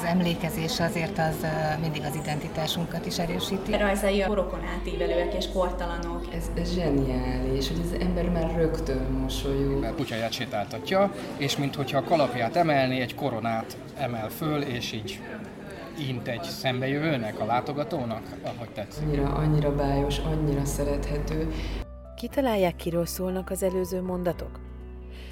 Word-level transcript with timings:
Az 0.00 0.06
emlékezés 0.06 0.80
azért 0.80 1.18
az 1.18 1.46
mindig 1.80 2.02
az 2.04 2.14
identitásunkat 2.14 3.06
is 3.06 3.18
erősíti. 3.18 3.76
Rajzai 3.76 4.22
a 4.22 4.26
korokon 4.26 4.60
átívelőek 4.78 5.34
és 5.34 5.48
kortalanok. 5.52 6.24
Ez, 6.34 6.50
ez 6.54 6.74
zseniális, 6.74 7.68
hogy 7.68 7.80
az 7.84 8.00
ember 8.00 8.28
már 8.28 8.54
rögtön 8.56 9.10
mosolyog. 9.22 9.84
A 9.84 9.94
kutyáját 9.94 10.32
sétáltatja, 10.32 11.12
és 11.36 11.56
mintha 11.56 11.98
a 11.98 12.02
kalapját 12.02 12.56
emelni, 12.56 13.00
egy 13.00 13.14
koronát 13.14 13.76
emel 13.98 14.28
föl, 14.28 14.62
és 14.62 14.92
így 14.92 15.20
int 16.08 16.28
egy 16.28 16.42
szembejövőnek, 16.42 17.40
a 17.40 17.44
látogatónak, 17.44 18.22
ahogy 18.42 18.70
tetszik. 18.70 19.02
Annyira, 19.02 19.32
annyira 19.32 19.74
bájos, 19.74 20.18
annyira 20.18 20.64
szerethető. 20.64 21.52
Kitalálják, 22.16 22.76
kiről 22.76 23.06
szólnak 23.06 23.50
az 23.50 23.62
előző 23.62 24.02
mondatok? 24.02 24.69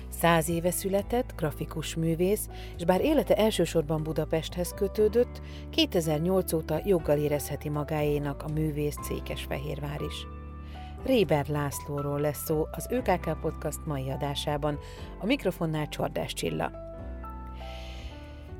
Száz 0.09 0.48
éve 0.48 0.70
született, 0.70 1.32
grafikus 1.36 1.95
művész, 1.95 2.48
és 2.77 2.84
bár 2.84 3.00
élete 3.00 3.36
elsősorban 3.36 4.02
Budapesthez 4.02 4.75
kötődött, 4.75 5.40
2008 5.70 6.52
óta 6.52 6.81
joggal 6.84 7.18
érezheti 7.18 7.68
magáénak 7.68 8.43
a 8.43 8.53
művész 8.53 8.96
Székesfehérvár 9.03 10.00
is. 10.00 10.26
Réber 11.04 11.48
Lászlóról 11.48 12.21
lesz 12.21 12.44
szó 12.44 12.67
az 12.71 12.86
ÖKK 12.90 13.40
Podcast 13.40 13.86
mai 13.86 14.11
adásában, 14.11 14.79
a 15.21 15.26
mikrofonnál 15.26 15.89
Csordás 15.89 16.32
Csilla. 16.32 16.70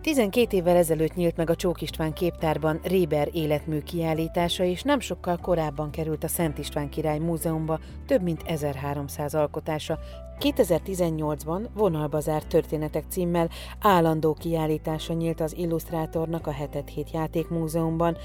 12 0.01 0.57
évvel 0.57 0.77
ezelőtt 0.77 1.15
nyílt 1.15 1.37
meg 1.37 1.51
a 1.51 1.57
Csók 1.57 1.83
István 1.83 2.13
képtárban 2.13 2.81
Réber 2.83 3.29
életmű 3.33 3.83
kiállítása, 3.83 4.65
és 4.65 4.83
nem 4.83 5.01
sokkal 5.01 5.37
korábban 5.37 5.91
került 5.91 6.25
a 6.25 6.29
Szent 6.29 6.59
István 6.59 6.89
Király 6.89 7.19
Múzeumba 7.19 7.79
több 8.07 8.23
mint 8.23 8.43
1300 8.47 9.35
alkotása, 9.35 9.99
2018-ban 10.41 11.67
Vonalbazár 11.75 12.43
történetek 12.43 13.05
címmel 13.09 13.51
állandó 13.81 14.35
kiállítása 14.35 15.13
nyílt 15.13 15.41
az 15.41 15.57
Illusztrátornak 15.57 16.47
a 16.47 16.51
Hetet 16.51 16.89
Hét 16.89 17.11
Játékmúzeumban, 17.11 18.17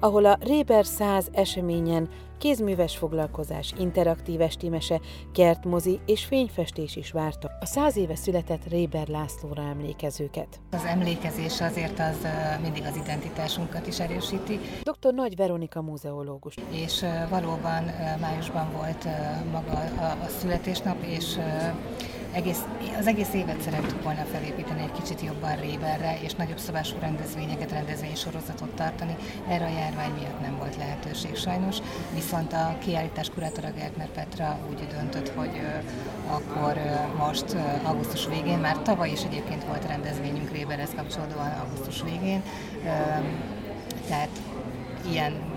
ahol 0.00 0.24
a 0.24 0.38
Réber 0.40 0.86
100 0.86 1.28
eseményen 1.32 2.08
kézműves 2.42 2.96
foglalkozás, 2.96 3.72
interaktív 3.78 4.40
estimese, 4.40 5.00
kertmozi 5.32 6.00
és 6.06 6.24
fényfestés 6.24 6.96
is 6.96 7.10
várta 7.10 7.50
a 7.60 7.66
száz 7.66 7.96
éve 7.96 8.16
született 8.16 8.68
Réber 8.68 9.08
Lászlóra 9.08 9.62
emlékezőket. 9.62 10.60
Az 10.70 10.84
emlékezés 10.84 11.60
azért 11.60 11.98
az 11.98 12.26
mindig 12.62 12.82
az 12.84 12.96
identitásunkat 12.96 13.86
is 13.86 14.00
erősíti. 14.00 14.58
Dr. 14.82 15.14
Nagy 15.14 15.36
Veronika 15.36 15.82
múzeológus. 15.82 16.54
És 16.70 17.04
valóban 17.30 17.82
májusban 18.20 18.72
volt 18.72 19.06
maga 19.52 19.72
a 20.22 20.28
születésnap, 20.38 21.02
és 21.02 21.38
egész, 22.32 22.60
az 22.98 23.06
egész 23.06 23.32
évet 23.34 23.60
szerettük 23.60 24.02
volna 24.02 24.22
felépíteni 24.32 24.82
egy 24.82 24.92
kicsit 24.92 25.20
jobban 25.20 25.56
Réberre, 25.56 26.18
és 26.22 26.34
nagyobb 26.34 26.58
szabású 26.58 26.94
rendezvényeket, 27.00 27.70
rendezvénysorozatot 27.72 28.70
tartani. 28.74 29.16
Erre 29.48 29.64
a 29.64 29.78
járvány 29.78 30.10
miatt 30.18 30.40
nem 30.40 30.56
volt 30.58 30.76
lehetőség 30.76 31.36
sajnos, 31.36 31.76
viszont 32.14 32.52
a 32.52 32.76
kiállítás 32.78 33.30
kurátora 33.30 33.70
Gertner 33.70 34.08
Petra 34.08 34.58
úgy 34.70 34.86
döntött, 34.86 35.28
hogy 35.28 35.60
akkor 36.26 36.76
most 37.18 37.56
augusztus 37.82 38.26
végén, 38.26 38.58
már 38.58 38.82
tavaly 38.82 39.10
is 39.10 39.22
egyébként 39.22 39.64
volt 39.64 39.86
rendezvényünk 39.86 40.50
Réberhez 40.50 40.90
kapcsolódóan 40.96 41.50
augusztus 41.50 42.02
végén, 42.02 42.42
tehát 44.08 44.28
ilyen 45.10 45.51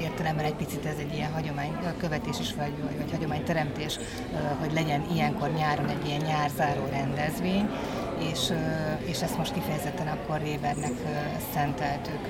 értelemben 0.00 0.44
egy 0.44 0.54
picit 0.54 0.86
ez 0.86 0.96
egy 0.98 1.14
ilyen 1.14 1.32
hagyomány 1.32 1.78
követés 1.98 2.40
is, 2.40 2.54
vagy, 2.54 2.72
vagy 2.98 3.10
hagyományteremtés, 3.10 3.98
hogy 4.60 4.72
legyen 4.72 5.06
ilyenkor 5.12 5.50
nyáron 5.50 5.88
egy 5.88 6.06
ilyen 6.06 6.20
nyárzáró 6.20 6.86
rendezvény, 6.90 7.68
és, 8.18 8.52
és 9.04 9.22
ezt 9.22 9.36
most 9.36 9.52
kifejezetten 9.52 10.06
akkor 10.06 10.40
Rébernek 10.40 10.92
szenteltük. 11.52 12.20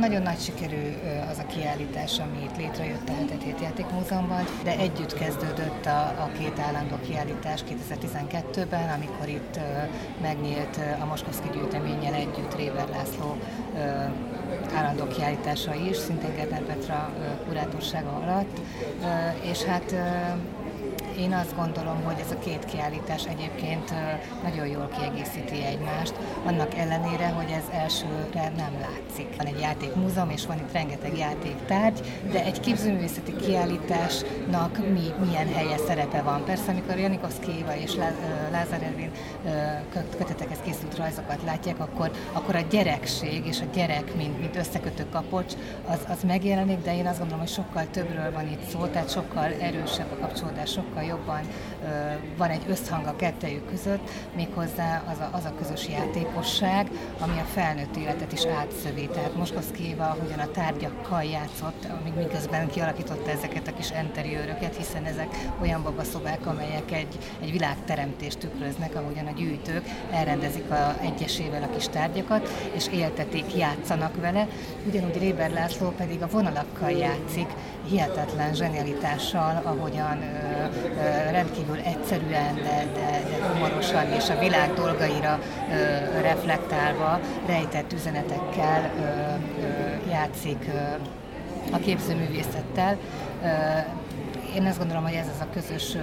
Nagyon 0.00 0.22
nagy 0.22 0.40
sikerű 0.40 0.94
az 1.30 1.38
a 1.38 1.46
kiállítás, 1.46 2.18
ami 2.18 2.42
itt 2.42 2.56
létrejött 2.56 3.08
a 3.08 3.12
Hetet 3.12 3.60
Játékmúzeumban, 3.60 4.44
de 4.64 4.78
együtt 4.78 5.14
kezdődött 5.14 5.86
a, 5.86 5.98
a 6.00 6.30
két 6.38 6.58
állandó 6.58 6.96
kiállítás 7.06 7.60
2012-ben, 7.90 8.88
amikor 8.88 9.28
itt 9.28 9.60
megnyílt 10.22 10.80
a 11.00 11.04
Moskovszki 11.04 11.48
gyűjteménnyel 11.52 12.14
együtt 12.14 12.56
Réber 12.56 12.88
László 12.88 13.36
állandó 14.74 15.06
kiállítása 15.06 15.74
is, 15.74 15.96
szintén 15.96 16.34
Gerner 16.34 16.62
Petra 16.62 17.12
kurátorsága 17.46 18.10
alatt, 18.10 18.60
és 19.42 19.62
hát 19.62 19.94
én 21.18 21.32
azt 21.32 21.56
gondolom, 21.56 22.02
hogy 22.02 22.16
ez 22.24 22.30
a 22.30 22.38
két 22.38 22.64
kiállítás 22.64 23.26
egyébként 23.26 23.94
nagyon 24.42 24.66
jól 24.66 24.88
kiegészíti 24.98 25.64
egymást, 25.64 26.14
annak 26.46 26.74
ellenére, 26.74 27.28
hogy 27.28 27.50
ez 27.50 27.64
elsőre 27.72 28.52
nem 28.56 28.72
látszik. 28.80 29.36
Van 29.36 29.46
egy 29.46 29.60
játékmúzeum, 29.60 30.30
és 30.30 30.46
van 30.46 30.56
itt 30.56 30.72
rengeteg 30.72 31.18
játéktárgy, 31.18 32.20
de 32.30 32.44
egy 32.44 32.60
képzőművészeti 32.60 33.36
kiállításnak 33.36 34.78
mi, 34.78 35.26
milyen 35.26 35.52
helye, 35.52 35.76
szerepe 35.76 36.22
van. 36.22 36.44
Persze, 36.44 36.70
amikor 36.70 36.98
Janikovszki 36.98 37.50
Éva 37.58 37.76
és 37.76 37.94
Lázár 38.50 38.82
Ervin 38.82 39.10
kötetekhez 40.16 40.58
készült 40.64 40.96
rajzokat 40.96 41.42
látják, 41.44 41.80
akkor, 41.80 42.10
akkor 42.32 42.54
a 42.54 42.60
gyerekség 42.70 43.46
és 43.46 43.60
a 43.60 43.74
gyerek, 43.74 44.16
mint, 44.16 44.40
mint 44.40 44.56
összekötő 44.56 45.06
kapocs, 45.12 45.52
az, 45.86 45.98
az 46.08 46.22
megjelenik, 46.26 46.82
de 46.82 46.96
én 46.96 47.06
azt 47.06 47.18
gondolom, 47.18 47.40
hogy 47.40 47.52
sokkal 47.52 47.86
többről 47.90 48.32
van 48.32 48.50
itt 48.50 48.68
szó, 48.68 48.86
tehát 48.86 49.10
sokkal 49.10 49.52
erősebb 49.60 50.12
a 50.12 50.18
kapcsolódás, 50.20 50.70
sokkal 50.70 51.04
jobban 51.06 51.40
van 52.36 52.50
egy 52.50 52.62
összhang 52.68 53.06
a 53.06 53.16
kettejük 53.16 53.68
között, 53.68 54.10
méghozzá 54.34 55.02
az 55.10 55.18
a, 55.18 55.30
az 55.32 55.44
a 55.44 55.54
közös 55.58 55.88
játékosság, 55.88 56.90
ami 57.18 57.38
a 57.38 57.44
felnőtt 57.44 57.96
életet 57.96 58.32
is 58.32 58.44
átszövi. 58.44 59.08
Tehát 59.08 59.36
Moskoszkéva 59.36 60.16
hogyan 60.20 60.38
a 60.38 60.50
tárgyakkal 60.50 61.22
játszott, 61.22 61.86
amíg 62.00 62.14
miközben 62.14 62.68
kialakította 62.68 63.30
ezeket 63.30 63.68
a 63.68 63.74
kis 63.74 63.90
interiőröket, 64.00 64.76
hiszen 64.76 65.04
ezek 65.04 65.28
olyan 65.60 65.82
babaszobák, 65.82 66.46
amelyek 66.46 66.92
egy, 66.92 67.18
egy 67.40 67.50
világteremtést 67.50 68.38
tükröznek, 68.38 68.94
ahogyan 68.94 69.26
a 69.26 69.32
gyűjtők 69.36 69.84
elrendezik 70.10 70.70
a 70.70 70.96
egyesével 71.00 71.62
a 71.62 71.74
kis 71.74 71.88
tárgyakat, 71.88 72.48
és 72.72 72.88
éltetik, 72.92 73.56
játszanak 73.56 74.20
vele. 74.20 74.48
Ugyanúgy 74.86 75.18
Réber 75.18 75.50
László 75.50 75.88
pedig 75.88 76.22
a 76.22 76.28
vonalakkal 76.28 76.90
játszik, 76.90 77.48
hihetetlen 77.88 78.54
zsenialitással, 78.54 79.60
ahogyan 79.64 80.18
rendkívül 81.30 81.78
egyszerűen, 81.78 82.54
de, 82.54 82.86
de, 82.94 83.22
de 83.28 83.52
humorosan 83.52 84.12
és 84.12 84.30
a 84.30 84.38
világ 84.38 84.72
dolgaira 84.72 85.38
reflektálva, 86.20 87.20
rejtett 87.46 87.92
üzenetekkel 87.92 88.92
játszik 90.10 90.70
a 91.72 91.78
képzőművészettel. 91.78 92.98
Én 94.54 94.66
azt 94.66 94.78
gondolom, 94.78 95.02
hogy 95.02 95.14
ez 95.14 95.28
az 95.34 95.40
a 95.40 95.50
közös 95.52 95.96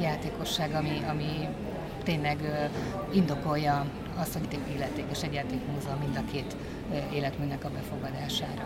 játékosság, 0.00 0.74
ami, 0.74 1.02
ami 1.08 1.48
tényleg 2.04 2.68
indokolja 3.12 3.86
azt, 4.16 4.32
hogy 4.32 4.42
itt 4.42 4.74
illetékes 4.74 5.22
egy 5.22 5.32
játékmúzeum 5.32 5.98
mind 5.98 6.16
a 6.16 6.30
két 6.32 6.56
életműnek 7.12 7.64
a 7.64 7.70
befogadására. 7.70 8.64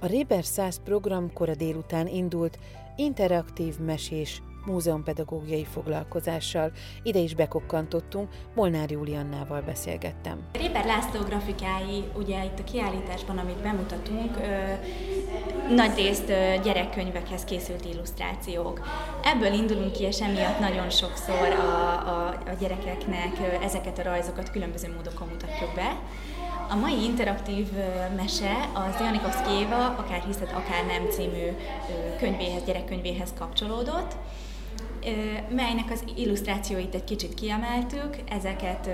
A 0.00 0.06
Réber 0.06 0.44
100 0.44 0.80
program 0.84 1.32
kora 1.32 1.54
délután 1.54 2.06
indult 2.06 2.58
interaktív 2.96 3.78
mesés 3.78 4.42
múzeumpedagógiai 4.64 5.64
foglalkozással. 5.64 6.72
Ide 7.02 7.18
is 7.18 7.34
bekokkantottunk, 7.34 8.28
Molnár 8.54 8.90
Júliannával 8.90 9.60
beszélgettem. 9.60 10.38
Réber 10.52 10.84
László 10.84 11.20
grafikái, 11.20 12.04
ugye 12.16 12.44
itt 12.44 12.58
a 12.58 12.64
kiállításban, 12.64 13.38
amit 13.38 13.62
bemutatunk, 13.62 14.36
ö, 14.36 14.72
nagy 15.74 15.96
részt 15.96 16.28
ö, 16.28 16.54
gyerekkönyvekhez 16.62 17.44
készült 17.44 17.84
illusztrációk. 17.84 18.80
Ebből 19.24 19.52
indulunk 19.52 19.92
ki, 19.92 20.02
és 20.02 20.20
emiatt 20.20 20.58
nagyon 20.58 20.90
sokszor 20.90 21.48
a, 21.52 21.90
a, 22.08 22.28
a 22.28 22.54
gyerekeknek 22.60 23.62
ezeket 23.62 23.98
a 23.98 24.02
rajzokat 24.02 24.50
különböző 24.50 24.92
módokon 24.96 25.28
mutatjuk 25.28 25.74
be. 25.74 25.98
A 26.68 26.74
mai 26.74 27.04
interaktív 27.04 27.66
mese 28.16 28.70
az 28.72 29.00
Janikovszki 29.00 29.50
Éva, 29.50 29.86
akár 29.86 30.22
hiszed, 30.26 30.50
akár 30.54 30.86
nem 30.86 31.10
című 31.10 31.56
könyvéhez, 32.18 32.64
gyerekkönyvéhez 32.64 33.32
kapcsolódott 33.38 34.14
melynek 35.48 35.90
az 35.90 36.04
illusztrációit 36.16 36.94
egy 36.94 37.04
kicsit 37.04 37.34
kiemeltük, 37.34 38.16
ezeket 38.28 38.88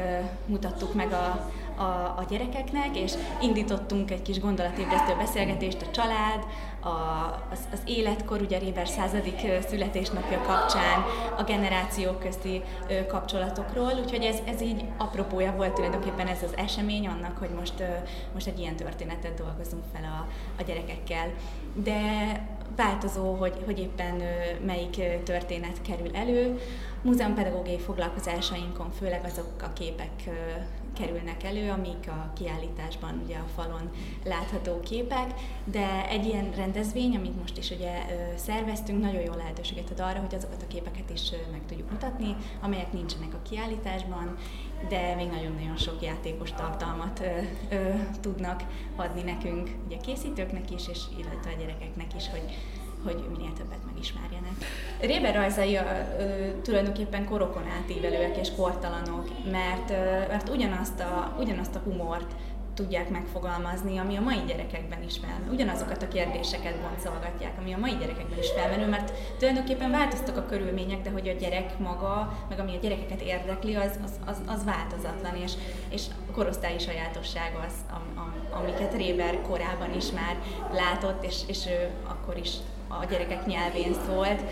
mutattuk 0.46 0.94
meg 0.94 1.12
a, 1.12 1.50
a, 1.78 2.14
a 2.16 2.24
gyerekeknek, 2.30 2.96
és 2.96 3.12
indítottunk 3.40 4.10
egy 4.10 4.22
kis 4.22 4.40
gondolatébresztő 4.40 5.14
beszélgetést 5.16 5.82
a 5.82 5.90
család, 5.90 6.44
a, 6.80 6.88
az, 7.50 7.58
az 7.72 7.80
életkor, 7.84 8.40
ugye 8.40 8.58
Réber 8.58 8.88
századik 8.88 9.40
születésnapja 9.68 10.40
kapcsán, 10.40 11.04
a 11.36 11.42
generációk 11.42 12.20
közti 12.20 12.62
kapcsolatokról, 13.08 13.92
úgyhogy 14.04 14.22
ez, 14.22 14.38
ez 14.46 14.60
így 14.60 14.84
apropója 14.96 15.52
volt 15.56 15.72
tulajdonképpen 15.72 16.26
ez 16.26 16.42
az 16.42 16.56
esemény 16.56 17.06
annak, 17.06 17.38
hogy 17.38 17.50
most, 17.58 17.82
most 18.34 18.46
egy 18.46 18.58
ilyen 18.58 18.76
történetet 18.76 19.34
dolgozunk 19.34 19.82
fel 19.92 20.04
a, 20.04 20.26
a 20.60 20.64
gyerekekkel. 20.64 21.32
De 21.74 22.00
változó, 22.78 23.34
hogy, 23.34 23.62
hogy 23.64 23.78
éppen 23.78 24.22
melyik 24.66 25.22
történet 25.22 25.82
kerül 25.82 26.16
elő. 26.16 26.58
Múzeumpedagógiai 27.02 27.78
foglalkozásainkon 27.78 28.90
főleg 28.90 29.24
azok 29.24 29.62
a 29.62 29.72
képek 29.72 30.30
kerülnek 30.98 31.42
elő, 31.42 31.70
amik 31.70 32.08
a 32.08 32.32
kiállításban 32.36 33.20
ugye 33.24 33.36
a 33.36 33.48
falon 33.54 33.90
látható 34.24 34.80
képek, 34.80 35.34
de 35.64 36.08
egy 36.08 36.26
ilyen 36.26 36.50
rendezvény, 36.56 37.16
amit 37.16 37.40
most 37.40 37.58
is 37.58 37.70
ugye 37.70 37.92
szerveztünk, 38.36 39.02
nagyon 39.02 39.22
jó 39.22 39.32
lehetőséget 39.34 39.90
ad 39.90 40.00
arra, 40.00 40.20
hogy 40.20 40.34
azokat 40.34 40.62
a 40.62 40.66
képeket 40.66 41.10
is 41.10 41.30
meg 41.50 41.60
tudjuk 41.66 41.90
mutatni, 41.90 42.36
amelyek 42.60 42.92
nincsenek 42.92 43.34
a 43.34 43.42
kiállításban, 43.48 44.36
de 44.88 45.14
még 45.14 45.28
nagyon-nagyon 45.28 45.76
sok 45.76 46.02
játékos 46.02 46.52
tartalmat 46.52 47.20
ö, 47.20 47.40
ö, 47.74 47.90
tudnak 48.20 48.64
adni 48.96 49.22
nekünk, 49.22 49.70
ugye 49.86 49.96
készítőknek 49.96 50.70
is, 50.70 50.88
és 50.88 51.00
illetve 51.18 51.50
a 51.50 51.58
gyerekeknek 51.58 52.14
is, 52.14 52.28
hogy 52.30 52.56
hogy 53.04 53.24
minél 53.30 53.52
többet 53.52 53.84
megismerjenek. 53.86 54.52
Réber 55.00 55.34
rajzai 55.34 55.74
ö, 55.74 55.80
tulajdonképpen 56.62 57.24
korokon 57.24 57.64
átívelőek 57.82 58.36
és 58.36 58.48
kortalanok, 58.56 59.28
mert, 59.50 59.90
ö, 59.90 60.28
mert 60.28 60.48
ugyanazt, 60.48 61.00
a, 61.00 61.36
ugyanazt 61.38 61.74
a 61.74 61.82
humort 61.84 62.34
tudják 62.78 63.08
megfogalmazni, 63.08 63.98
ami 63.98 64.16
a 64.16 64.20
mai 64.20 64.40
gyerekekben 64.46 65.02
is 65.02 65.18
felmerül. 65.18 65.52
Ugyanazokat 65.52 66.02
a 66.02 66.08
kérdéseket 66.08 66.80
boncolgatják, 66.80 67.52
ami 67.60 67.72
a 67.72 67.78
mai 67.78 67.96
gyerekekben 68.00 68.38
is 68.38 68.50
felmerül, 68.56 68.86
mert 68.86 69.12
tulajdonképpen 69.38 69.90
változtak 69.90 70.36
a 70.36 70.46
körülmények, 70.46 71.02
de 71.02 71.10
hogy 71.10 71.28
a 71.28 71.32
gyerek 71.32 71.78
maga, 71.78 72.38
meg 72.48 72.58
ami 72.58 72.76
a 72.76 72.80
gyerekeket 72.80 73.20
érdekli, 73.20 73.74
az, 73.74 73.98
az, 74.04 74.18
az, 74.26 74.40
az 74.46 74.64
változatlan, 74.64 75.36
és, 75.36 75.52
és 75.88 76.02
a 76.28 76.32
korosztályi 76.32 76.78
sajátosság 76.78 77.52
az, 77.66 77.74
am, 77.90 78.02
am, 78.16 78.32
amiket 78.60 78.94
Réber 78.94 79.42
korában 79.42 79.94
is 79.96 80.10
már 80.10 80.36
látott, 80.72 81.24
és, 81.24 81.40
és 81.46 81.66
ő 81.66 81.90
akkor 82.08 82.36
is 82.36 82.50
a 82.88 83.04
gyerekek 83.04 83.46
nyelvén 83.46 83.94
szólt. 84.06 84.42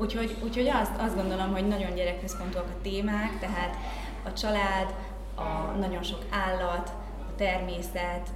Úgyhogy, 0.00 0.36
úgyhogy 0.44 0.68
azt, 0.68 0.92
azt 0.98 1.14
gondolom, 1.14 1.52
hogy 1.52 1.66
nagyon 1.66 1.94
gyerekközpontúak 1.94 2.66
a 2.68 2.82
témák, 2.82 3.38
tehát 3.40 3.76
a 4.24 4.32
család, 4.32 4.94
a 5.34 5.76
nagyon 5.78 6.02
sok 6.02 6.24
állat, 6.30 6.92
a 7.28 7.34
természet, 7.36 8.28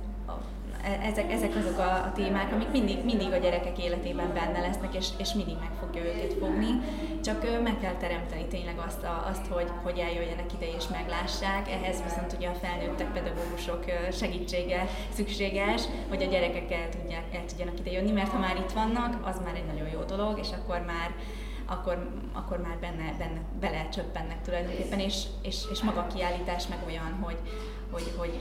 ezek, 0.82 1.32
ezek 1.32 1.56
azok 1.56 1.78
a, 1.78 1.92
a 1.92 2.12
témák, 2.14 2.52
amik 2.52 2.70
mindig, 2.70 3.04
mindig 3.04 3.32
a 3.32 3.36
gyerekek 3.36 3.78
életében 3.78 4.32
benne 4.34 4.60
lesznek, 4.60 4.94
és, 4.94 5.08
és 5.18 5.32
mindig 5.32 5.56
meg 5.60 5.70
fogja 5.80 6.02
őket 6.02 6.32
fogni. 6.32 6.80
Csak 7.22 7.62
meg 7.62 7.78
kell 7.80 7.94
teremteni 7.94 8.46
tényleg 8.46 8.78
azt, 8.86 9.02
a, 9.02 9.26
azt 9.30 9.46
hogy, 9.46 9.68
hogy 9.82 9.98
eljöjjenek 9.98 10.52
ide 10.54 10.66
és 10.76 10.84
meglássák. 10.88 11.70
Ehhez 11.70 12.02
viszont 12.02 12.32
ugye 12.32 12.48
a 12.48 12.54
felnőttek, 12.54 13.12
pedagógusok 13.12 13.84
segítsége 14.12 14.88
szükséges, 15.12 15.82
hogy 16.08 16.22
a 16.22 16.30
gyerekek 16.30 16.72
el, 16.72 16.88
tudják, 16.88 17.24
el 17.32 17.44
tudjanak 17.44 17.78
ide 17.78 17.90
jönni, 17.90 18.12
mert 18.12 18.30
ha 18.30 18.38
már 18.38 18.56
itt 18.56 18.72
vannak, 18.72 19.26
az 19.26 19.40
már 19.44 19.54
egy 19.54 19.66
nagyon 19.66 19.88
jó 19.88 20.02
dolog, 20.02 20.38
és 20.38 20.48
akkor 20.60 20.84
már 20.86 21.10
akkor, 21.66 22.08
akkor 22.32 22.58
már 22.58 22.78
benne, 22.80 23.14
benne 23.18 23.40
bele 23.60 23.88
csöppennek 23.88 24.42
tulajdonképpen, 24.42 24.98
és, 24.98 25.22
és, 25.42 25.56
és 25.70 25.82
maga 25.82 26.00
a 26.00 26.06
kiállítás 26.06 26.66
meg 26.66 26.78
olyan, 26.86 27.18
hogy, 27.20 27.38
hogy, 27.90 28.12
hogy 28.16 28.40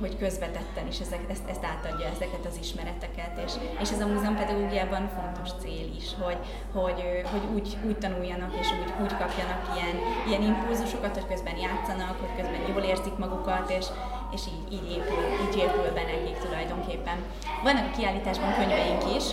hogy 0.00 0.18
közvetetten 0.18 0.86
is 0.86 1.00
ezek, 1.00 1.22
ezt, 1.30 1.48
ezt 1.48 1.64
átadja 1.64 2.06
ezeket 2.06 2.44
az 2.46 2.56
ismereteket, 2.60 3.32
és, 3.46 3.52
és 3.82 3.90
ez 3.90 4.00
a 4.00 4.06
múzeum 4.06 4.36
pedagógiában 4.36 5.10
fontos 5.18 5.50
cél 5.60 5.88
is, 5.96 6.08
hogy, 6.22 6.40
hogy, 6.72 7.00
hogy 7.32 7.44
úgy, 7.54 7.76
úgy 7.86 7.98
tanuljanak 7.98 8.52
és 8.60 8.68
úgy, 8.80 8.92
úgy 9.02 9.14
kapjanak 9.22 9.60
ilyen, 9.74 9.96
ilyen 10.28 10.42
impulzusokat, 10.42 11.14
hogy 11.14 11.28
közben 11.32 11.56
játszanak, 11.56 12.16
hogy 12.20 12.34
közben 12.36 12.62
jól 12.72 12.82
érzik 12.82 13.16
magukat, 13.16 13.70
és, 13.78 13.86
és 14.34 14.42
így, 14.52 14.72
így, 14.72 14.90
épül, 14.90 15.22
így 15.44 15.56
épül 15.56 15.92
be 15.94 16.02
nekik 16.12 16.38
tulajdonképpen. 16.38 17.18
Vannak 17.62 17.86
a 17.92 17.96
kiállításban 17.96 18.54
könyveink 18.54 19.02
is, 19.16 19.24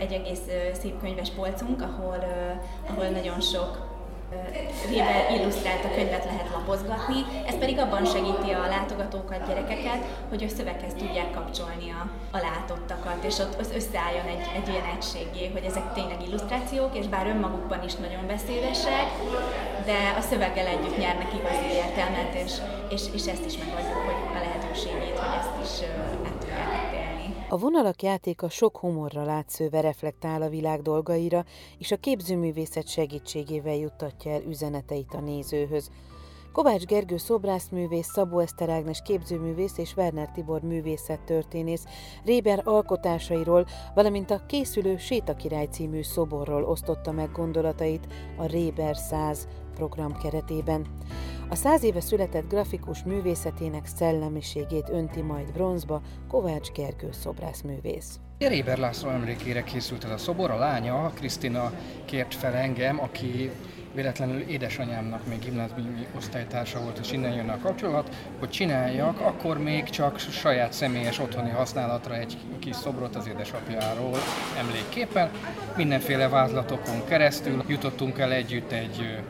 egy 0.00 0.12
egész 0.12 0.42
szép 0.72 1.00
könyves 1.00 1.30
polcunk, 1.30 1.82
ahol, 1.82 2.18
ahol 2.90 3.06
nagyon 3.06 3.40
sok 3.40 3.91
Réber 4.88 5.30
illusztrált 5.30 5.84
a 5.84 5.94
könyvet 5.94 6.24
lehet 6.24 6.48
lapozgatni, 6.52 7.20
ez 7.46 7.58
pedig 7.58 7.78
abban 7.78 8.04
segíti 8.04 8.50
a 8.50 8.66
látogatókat, 8.68 9.46
gyerekeket, 9.46 10.02
hogy 10.28 10.42
a 10.44 10.48
szöveghez 10.48 10.94
tudják 10.94 11.30
kapcsolni 11.30 11.90
a, 11.90 12.02
a 12.36 12.38
látottakat, 12.48 13.24
és 13.24 13.38
ott 13.38 13.74
összeálljon 13.74 14.26
egy, 14.26 14.44
egy 14.54 14.68
olyan 14.70 14.88
egységé, 14.96 15.50
hogy 15.52 15.64
ezek 15.64 15.92
tényleg 15.92 16.22
illusztrációk, 16.26 16.98
és 16.98 17.06
bár 17.06 17.26
önmagukban 17.26 17.84
is 17.84 17.94
nagyon 17.94 18.26
beszédesek, 18.26 19.08
de 19.84 19.98
a 20.18 20.20
szöveggel 20.20 20.66
együtt 20.66 20.98
nyernek 20.98 21.30
igazi 21.34 21.68
értelmet, 21.82 22.34
és, 22.44 22.52
és, 22.88 23.02
és 23.14 23.26
ezt 23.26 23.46
is 23.46 23.56
megadjuk, 23.58 24.02
hogy 24.08 24.20
a 24.36 24.40
lehetőségét, 24.44 25.18
hogy 25.18 25.36
ezt 25.40 25.56
is 25.66 25.86
a 27.52 27.56
vonalak 27.58 28.02
játéka 28.02 28.48
sok 28.48 28.78
humorra 28.78 29.24
látszőve 29.24 29.80
reflektál 29.80 30.42
a 30.42 30.48
világ 30.48 30.82
dolgaira, 30.82 31.44
és 31.78 31.90
a 31.92 31.96
képzőművészet 31.96 32.88
segítségével 32.88 33.74
juttatja 33.74 34.32
el 34.32 34.42
üzeneteit 34.42 35.14
a 35.14 35.20
nézőhöz. 35.20 35.90
Kovács 36.52 36.84
Gergő 36.84 37.16
szobrászművész, 37.16 38.06
Szabó 38.12 38.38
Eszter 38.38 38.68
Ágnes 38.68 39.02
képzőművész 39.04 39.78
és 39.78 39.96
Werner 39.96 40.30
Tibor 40.30 40.60
művészettörténész 40.60 41.84
Réber 42.24 42.60
alkotásairól, 42.64 43.66
valamint 43.94 44.30
a 44.30 44.46
készülő 44.46 44.96
Sétakirály 44.96 45.66
című 45.66 46.02
szoborról 46.02 46.64
osztotta 46.64 47.12
meg 47.12 47.30
gondolatait 47.32 48.06
a 48.36 48.46
Réber 48.46 48.96
100 48.96 49.48
program 49.74 50.16
keretében. 50.16 50.86
A 51.48 51.54
száz 51.54 51.82
éve 51.82 52.00
született 52.00 52.48
grafikus 52.48 53.02
művészetének 53.02 53.86
szellemiségét 53.86 54.88
önti 54.88 55.20
majd 55.20 55.52
bronzba 55.52 56.00
Kovács 56.28 56.70
Gergő 56.70 57.08
szobrászművész. 57.12 58.20
Réber 58.38 58.78
László 58.78 59.08
emlékére 59.08 59.62
készült 59.62 60.04
ez 60.04 60.10
a 60.10 60.16
szobor, 60.16 60.50
a 60.50 60.58
lánya, 60.58 61.10
Krisztina 61.14 61.72
kért 62.04 62.34
fel 62.34 62.54
engem, 62.54 63.00
aki 63.00 63.50
véletlenül 63.94 64.40
édesanyámnak 64.40 65.26
még 65.26 65.38
gimnáziumi 65.38 66.06
osztálytársa 66.16 66.80
volt, 66.80 66.98
és 66.98 67.12
innen 67.12 67.32
jönne 67.32 67.52
a 67.52 67.58
kapcsolat, 67.58 68.16
hogy 68.38 68.50
csináljak, 68.50 69.20
akkor 69.20 69.58
még 69.58 69.84
csak 69.84 70.18
saját 70.18 70.72
személyes 70.72 71.18
otthoni 71.18 71.50
használatra 71.50 72.14
egy 72.16 72.36
kis 72.58 72.76
szobrot 72.76 73.16
az 73.16 73.26
édesapjáról 73.26 74.18
emlékképpen. 74.58 75.30
Mindenféle 75.76 76.28
vázlatokon 76.28 77.04
keresztül 77.08 77.64
jutottunk 77.66 78.18
el 78.18 78.32
együtt 78.32 78.72
egy 78.72 79.22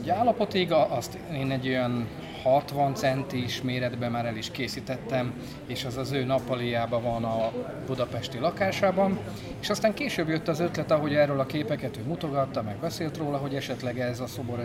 egy 0.00 0.10
állapotig, 0.10 0.72
azt 0.72 1.18
én 1.32 1.50
egy 1.50 1.68
olyan 1.68 2.08
60 2.42 2.94
centis 2.94 3.62
méretben 3.62 4.10
már 4.10 4.26
el 4.26 4.36
is 4.36 4.50
készítettem, 4.50 5.32
és 5.66 5.84
az 5.84 5.96
az 5.96 6.12
ő 6.12 6.24
nappaliában 6.24 7.02
van 7.02 7.24
a 7.24 7.52
budapesti 7.86 8.38
lakásában. 8.38 9.18
És 9.60 9.70
aztán 9.70 9.94
később 9.94 10.28
jött 10.28 10.48
az 10.48 10.60
ötlet, 10.60 10.90
ahogy 10.90 11.14
erről 11.14 11.40
a 11.40 11.46
képeket 11.46 11.96
ő 11.96 12.02
mutogatta, 12.06 12.62
meg 12.62 12.76
beszélt 12.76 13.16
róla, 13.16 13.36
hogy 13.36 13.54
esetleg 13.54 14.00
ez 14.00 14.20
a 14.20 14.26
szobor, 14.26 14.62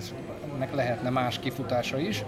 ennek 0.56 0.74
lehetne 0.76 1.10
más 1.10 1.40
kifutása 1.40 2.00
is 2.00 2.24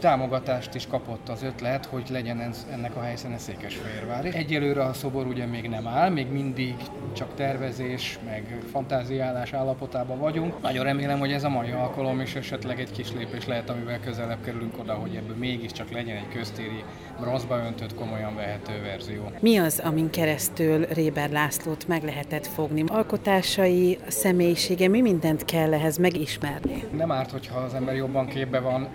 támogatást 0.00 0.74
is 0.74 0.86
kapott 0.86 1.28
az 1.28 1.42
ötlet, 1.42 1.86
hogy 1.86 2.06
legyen 2.10 2.40
ez, 2.40 2.66
ennek 2.72 2.96
a 2.96 3.00
helyszíne 3.00 3.38
Székesfehérvár. 3.38 4.24
Egyelőre 4.24 4.84
a 4.84 4.92
szobor 4.92 5.26
ugye 5.26 5.46
még 5.46 5.68
nem 5.68 5.86
áll, 5.86 6.10
még 6.10 6.32
mindig 6.32 6.74
csak 7.12 7.34
tervezés, 7.34 8.18
meg 8.24 8.58
fantáziálás 8.70 9.52
állapotában 9.52 10.18
vagyunk. 10.18 10.62
Nagyon 10.62 10.84
remélem, 10.84 11.18
hogy 11.18 11.32
ez 11.32 11.44
a 11.44 11.48
mai 11.48 11.70
alkalom 11.70 12.20
is 12.20 12.34
esetleg 12.34 12.80
egy 12.80 12.90
kis 12.90 13.12
lépés 13.12 13.46
lehet, 13.46 13.70
amivel 13.70 14.00
közelebb 14.00 14.44
kerülünk 14.44 14.78
oda, 14.78 14.92
hogy 14.92 15.14
ebből 15.14 15.36
mégiscsak 15.36 15.90
legyen 15.90 16.16
egy 16.16 16.28
köztéri 16.34 16.84
bronzba 17.20 17.56
öntött, 17.66 17.94
komolyan 17.94 18.34
vehető 18.34 18.82
verzió. 18.82 19.30
Mi 19.40 19.56
az, 19.56 19.78
amin 19.84 20.10
keresztül 20.10 20.84
Réber 20.84 21.30
Lászlót 21.30 21.88
meg 21.88 22.02
lehetett 22.02 22.46
fogni? 22.46 22.84
Alkotásai, 22.86 23.98
a 24.06 24.10
személyisége, 24.10 24.88
mi 24.88 25.00
mindent 25.00 25.44
kell 25.44 25.74
ehhez 25.74 25.96
megismerni? 25.96 26.84
Nem 26.96 27.12
árt, 27.12 27.30
hogyha 27.30 27.58
az 27.58 27.74
ember 27.74 27.94
jobban 27.94 28.26
képbe 28.26 28.60
van, 28.60 28.88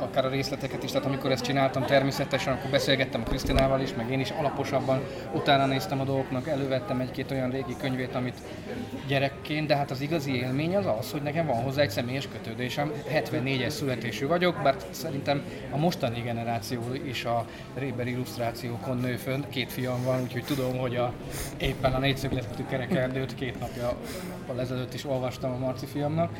akár 0.00 0.24
a 0.24 0.28
részleteket 0.48 0.84
is, 0.84 0.90
tehát 0.90 1.06
amikor 1.06 1.30
ezt 1.30 1.44
csináltam 1.44 1.84
természetesen, 1.84 2.52
akkor 2.52 2.70
beszélgettem 2.70 3.22
a 3.24 3.28
Krisztinával 3.28 3.80
is, 3.80 3.94
meg 3.94 4.10
én 4.10 4.20
is 4.20 4.30
alaposabban 4.30 5.00
utána 5.32 5.66
néztem 5.66 6.00
a 6.00 6.04
dolgoknak, 6.04 6.48
elővettem 6.48 7.00
egy-két 7.00 7.30
olyan 7.30 7.50
régi 7.50 7.76
könyvét, 7.80 8.14
amit 8.14 8.38
gyerekként, 9.06 9.66
de 9.66 9.76
hát 9.76 9.90
az 9.90 10.00
igazi 10.00 10.34
élmény 10.34 10.76
az 10.76 10.86
az, 10.86 11.10
hogy 11.10 11.22
nekem 11.22 11.46
van 11.46 11.62
hozzá 11.62 11.82
egy 11.82 11.90
személyes 11.90 12.28
kötődésem. 12.28 12.92
74-es 13.12 13.68
születésű 13.68 14.26
vagyok, 14.26 14.62
bár 14.62 14.76
szerintem 14.90 15.42
a 15.70 15.76
mostani 15.76 16.20
generáció 16.20 16.80
is 17.04 17.24
a 17.24 17.46
Réber 17.74 18.06
illusztrációkon 18.06 18.96
nő 18.96 19.16
fönn. 19.16 19.42
Két 19.48 19.72
fiam 19.72 20.04
van, 20.04 20.22
úgyhogy 20.22 20.44
tudom, 20.44 20.78
hogy 20.78 20.96
a, 20.96 21.12
éppen 21.56 21.92
a 21.92 21.98
négyszögletű 21.98 22.64
kerekerdőt 22.68 23.34
két 23.34 23.60
napja 23.60 23.96
ezelőtt 24.58 24.94
is 24.94 25.04
olvastam 25.04 25.52
a 25.52 25.58
Marci 25.58 25.86
fiamnak, 25.86 26.32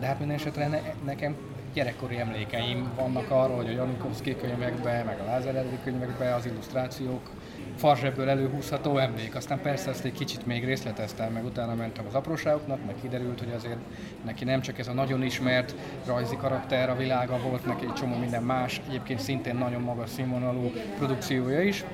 de 0.00 0.06
hát 0.06 0.18
minden 0.18 0.36
esetre 0.36 0.68
ne, 0.68 0.80
nekem 1.04 1.36
gyerekkori 1.74 2.18
emlékeim 2.18 2.92
vannak 2.96 3.30
arról, 3.30 3.56
hogy 3.56 3.68
a 3.68 3.72
Janukovszki 3.72 4.36
könyvekben, 4.36 5.04
meg 5.04 5.20
a 5.20 5.24
Lázár 5.24 5.64
könyvekben 5.84 6.32
az 6.32 6.46
illusztrációk 6.46 7.30
farzsebből 7.76 8.28
előhúzható 8.28 8.98
emlék. 8.98 9.34
Aztán 9.34 9.60
persze 9.60 9.90
ezt 9.90 10.04
egy 10.04 10.12
kicsit 10.12 10.46
még 10.46 10.64
részleteztem, 10.64 11.32
meg 11.32 11.44
utána 11.44 11.74
mentem 11.74 12.06
az 12.06 12.14
apróságoknak, 12.14 12.84
meg 12.86 12.94
kiderült, 13.02 13.38
hogy 13.38 13.52
azért 13.54 13.78
neki 14.24 14.44
nem 14.44 14.60
csak 14.60 14.78
ez 14.78 14.88
a 14.88 14.92
nagyon 14.92 15.22
ismert 15.22 15.74
rajzi 16.06 16.36
karakter 16.36 16.90
a 16.90 16.96
világa 16.96 17.38
volt, 17.38 17.66
neki 17.66 17.84
egy 17.86 17.92
csomó 17.92 18.16
minden 18.16 18.42
más, 18.42 18.80
egyébként 18.88 19.20
szintén 19.20 19.56
nagyon 19.56 19.82
magas 19.82 20.10
színvonalú 20.10 20.72
produkciója 20.98 21.62
is. 21.62 21.84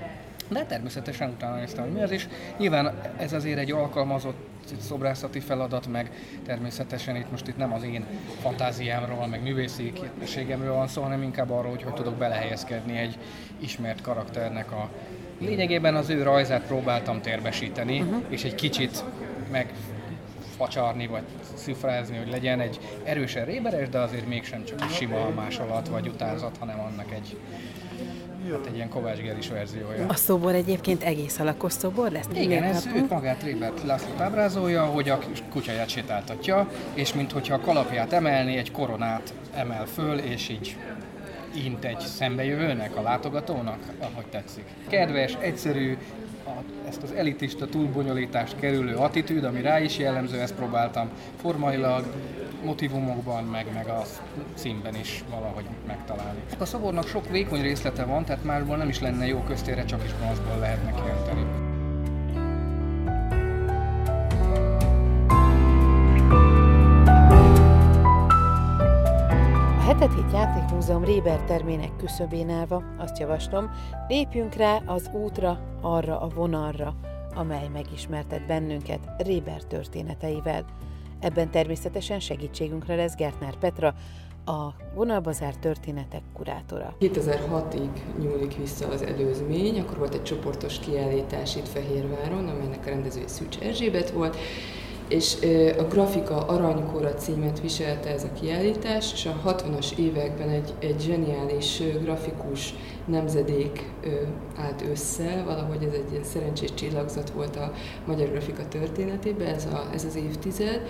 De 0.50 0.64
természetesen 0.64 1.28
utána 1.28 1.56
néztem, 1.56 1.84
hogy 1.84 1.92
mi 1.92 2.02
az, 2.02 2.10
és 2.10 2.28
nyilván 2.58 2.94
ez 3.16 3.32
azért 3.32 3.58
egy 3.58 3.72
alkalmazott 3.72 4.48
szobrászati 4.80 5.40
feladat, 5.40 5.86
meg 5.86 6.10
természetesen 6.46 7.16
itt 7.16 7.30
most 7.30 7.48
itt 7.48 7.56
nem 7.56 7.72
az 7.72 7.82
én 7.82 8.04
fantáziámról, 8.40 9.26
meg 9.26 9.42
művészi 9.42 9.92
képességemről 9.92 10.74
van 10.74 10.88
szó, 10.88 11.02
hanem 11.02 11.22
inkább 11.22 11.50
arról, 11.50 11.70
hogy 11.70 11.82
hogy 11.82 11.94
tudok 11.94 12.14
belehelyezkedni 12.14 12.98
egy 12.98 13.18
ismert 13.58 14.00
karakternek 14.00 14.72
a 14.72 14.90
Lényegében 15.40 15.94
az 15.94 16.08
ő 16.08 16.22
rajzát 16.22 16.66
próbáltam 16.66 17.20
térbesíteni, 17.20 18.00
uh-huh. 18.00 18.24
és 18.28 18.44
egy 18.44 18.54
kicsit 18.54 19.04
megfacsarni, 19.50 21.06
vagy 21.06 21.22
szifrázni, 21.54 22.16
hogy 22.16 22.30
legyen 22.30 22.60
egy 22.60 22.78
erősen 23.04 23.44
réberes, 23.44 23.88
de 23.88 23.98
azért 23.98 24.26
mégsem 24.26 24.64
csak 24.64 24.80
egy 24.80 24.90
sima 24.90 25.28
másolat 25.28 25.88
vagy 25.88 26.08
utázat, 26.08 26.56
hanem 26.58 26.80
annak 26.80 27.12
egy 27.12 27.36
Hát 28.52 28.66
egy 28.66 28.74
ilyen 28.74 28.88
Kovács 28.88 29.18
Geris 29.18 29.48
verziója. 29.48 30.06
A 30.08 30.14
szobor 30.14 30.54
egyébként 30.54 31.02
egész 31.02 31.38
alakos 31.38 31.72
szobor 31.72 32.10
lesz? 32.10 32.26
Igen, 32.34 32.62
ez 32.62 32.86
ő 32.94 33.04
magát 33.08 33.42
Rébert 33.42 33.82
László 33.82 34.10
ábrázolja, 34.18 34.84
hogy 34.84 35.08
a 35.08 35.18
kutyáját 35.50 35.88
sétáltatja, 35.88 36.68
és 36.94 37.14
mintha 37.14 37.54
a 37.54 37.60
kalapját 37.60 38.12
emelni, 38.12 38.56
egy 38.56 38.70
koronát 38.70 39.34
emel 39.54 39.86
föl, 39.86 40.18
és 40.18 40.48
így 40.48 40.76
int 41.64 41.84
egy 41.84 42.00
szembejövőnek, 42.00 42.96
a 42.96 43.02
látogatónak, 43.02 43.78
ahogy 44.00 44.26
tetszik. 44.30 44.64
Kedves, 44.88 45.36
egyszerű, 45.40 45.96
a, 46.46 46.50
ezt 46.88 47.02
az 47.02 47.12
elitista 47.12 47.66
túlbonyolítást 47.66 48.56
kerülő 48.60 48.94
attitűd, 48.94 49.44
ami 49.44 49.60
rá 49.60 49.80
is 49.80 49.98
jellemző, 49.98 50.40
ezt 50.40 50.54
próbáltam 50.54 51.08
formailag, 51.40 52.04
motivumokban, 52.64 53.44
meg, 53.44 53.66
meg 53.74 53.88
a 53.88 54.02
színben 54.54 54.94
is 54.94 55.24
valahogy 55.30 55.64
megtalálni. 55.86 56.40
A 56.58 56.64
szobornak 56.64 57.06
sok 57.06 57.28
vékony 57.28 57.62
részlete 57.62 58.04
van, 58.04 58.24
tehát 58.24 58.44
másból 58.44 58.76
nem 58.76 58.88
is 58.88 59.00
lenne 59.00 59.26
jó 59.26 59.42
köztére, 59.42 59.84
csak 59.84 60.04
is 60.04 60.12
bronzból 60.12 60.58
lehetne 60.58 60.94
kiönteni. 60.94 61.46
Hetet 70.00 70.14
Hét 70.14 70.32
Játékmúzeum 70.32 71.04
Réber 71.04 71.40
termének 71.40 71.96
küszöbén 71.96 72.50
állva 72.50 72.82
azt 72.98 73.18
javaslom, 73.18 73.70
lépjünk 74.08 74.54
rá 74.54 74.82
az 74.86 75.10
útra, 75.12 75.58
arra 75.80 76.20
a 76.20 76.28
vonalra, 76.28 76.94
amely 77.34 77.68
megismertet 77.72 78.46
bennünket 78.46 79.00
Réber 79.18 79.62
történeteivel. 79.62 80.64
Ebben 81.20 81.50
természetesen 81.50 82.20
segítségünkre 82.20 82.94
lesz 82.94 83.14
Gertner 83.14 83.56
Petra, 83.56 83.94
a 84.44 84.74
vonalbazár 84.94 85.56
történetek 85.56 86.22
kurátora. 86.32 86.96
2006-ig 87.00 87.90
nyúlik 88.20 88.56
vissza 88.56 88.88
az 88.88 89.02
előzmény, 89.02 89.80
akkor 89.80 89.98
volt 89.98 90.14
egy 90.14 90.22
csoportos 90.22 90.78
kiállítás 90.78 91.56
itt 91.56 91.68
Fehérváron, 91.68 92.48
amelynek 92.48 92.86
a 92.86 92.88
rendezője 92.88 93.28
Szűcs 93.28 93.58
Erzsébet 93.58 94.10
volt, 94.10 94.36
és 95.10 95.36
a 95.78 95.82
grafika 95.82 96.46
aranykora 96.46 97.14
címet 97.14 97.60
viselte 97.60 98.10
ez 98.10 98.24
a 98.24 98.32
kiállítás, 98.40 99.12
és 99.12 99.26
a 99.26 99.50
60-as 99.50 99.98
években 99.98 100.48
egy, 100.48 100.74
egy 100.78 101.00
zseniális 101.00 101.82
grafikus 102.02 102.74
nemzedék 103.04 103.90
állt 104.56 104.84
össze, 104.90 105.42
valahogy 105.46 105.82
ez 105.82 105.92
egy 105.92 106.10
ilyen 106.10 106.24
szerencsés 106.24 106.74
csillagzat 106.74 107.30
volt 107.30 107.56
a 107.56 107.72
magyar 108.06 108.28
grafika 108.28 108.68
történetében, 108.68 109.54
ez, 109.54 109.66
a, 109.66 109.88
ez 109.94 110.04
az 110.04 110.16
évtized, 110.16 110.80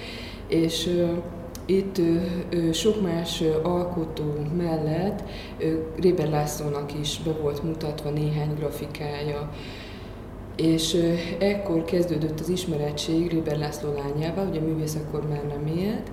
és 0.48 1.02
itt 1.66 2.00
sok 2.72 3.02
más 3.02 3.42
alkotó 3.62 4.24
mellett 4.56 5.22
Réber 5.96 6.28
Lászlónak 6.28 6.98
is 7.00 7.20
be 7.22 7.30
volt 7.32 7.62
mutatva 7.62 8.10
néhány 8.10 8.54
grafikája, 8.54 9.50
és 10.60 10.96
ekkor 11.38 11.84
kezdődött 11.84 12.40
az 12.40 12.48
ismerettség 12.48 13.30
Réber 13.30 13.58
László 13.58 13.92
lányával, 13.92 14.48
ugye 14.48 14.60
művész 14.60 14.98
akkor 15.06 15.28
már 15.28 15.44
nem 15.44 15.76
élt, 15.76 16.10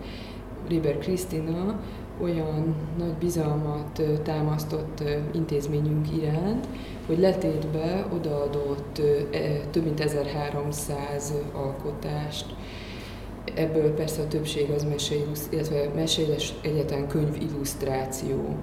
Réber 0.67 0.97
Krisztina 0.97 1.79
olyan 2.21 2.75
nagy 2.97 3.13
bizalmat 3.13 4.01
támasztott 4.23 5.03
intézményünk 5.31 6.07
iránt, 6.17 6.67
hogy 7.05 7.19
letétbe 7.19 8.07
odaadott 8.13 9.01
e, 9.31 9.37
több 9.71 9.83
mint 9.83 9.99
1300 9.99 11.33
alkotást. 11.53 12.55
Ebből 13.55 13.93
persze 13.93 14.21
a 14.21 14.27
többség 14.27 14.69
az 14.69 14.83
mese, 14.83 15.15
illetve 15.49 15.89
meséles 15.95 16.53
egyetlen 16.61 17.07
könyv 17.07 17.35
illusztráció. 17.41 18.55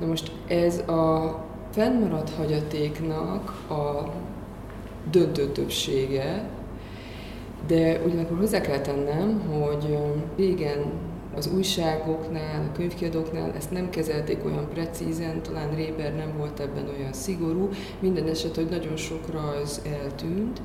Na 0.00 0.06
most 0.06 0.32
ez 0.46 0.78
a 0.78 1.36
fennmaradt 1.70 2.30
hagyatéknak 2.30 3.70
a 3.70 4.12
döntő 5.10 5.46
többsége, 5.46 6.50
de 7.66 8.00
ugyanakkor 8.06 8.38
hozzá 8.38 8.60
kell 8.60 8.80
tennem, 8.80 9.40
hogy 9.40 9.98
régen 10.36 10.92
az 11.36 11.50
újságoknál, 11.54 12.68
a 12.68 12.76
könyvkiadóknál 12.76 13.52
ezt 13.56 13.70
nem 13.70 13.90
kezelték 13.90 14.44
olyan 14.44 14.68
precízen, 14.68 15.42
talán 15.42 15.74
Réber 15.74 16.14
nem 16.14 16.36
volt 16.36 16.60
ebben 16.60 16.88
olyan 16.98 17.12
szigorú, 17.12 17.68
minden 18.00 18.28
eset, 18.28 18.54
hogy 18.56 18.68
nagyon 18.70 18.96
sok 18.96 19.30
rajz 19.30 19.82
eltűnt, 20.02 20.60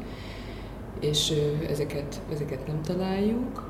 és 0.99 1.33
ezeket, 1.69 2.21
ezeket 2.31 2.67
nem 2.67 2.81
találjuk, 2.81 3.69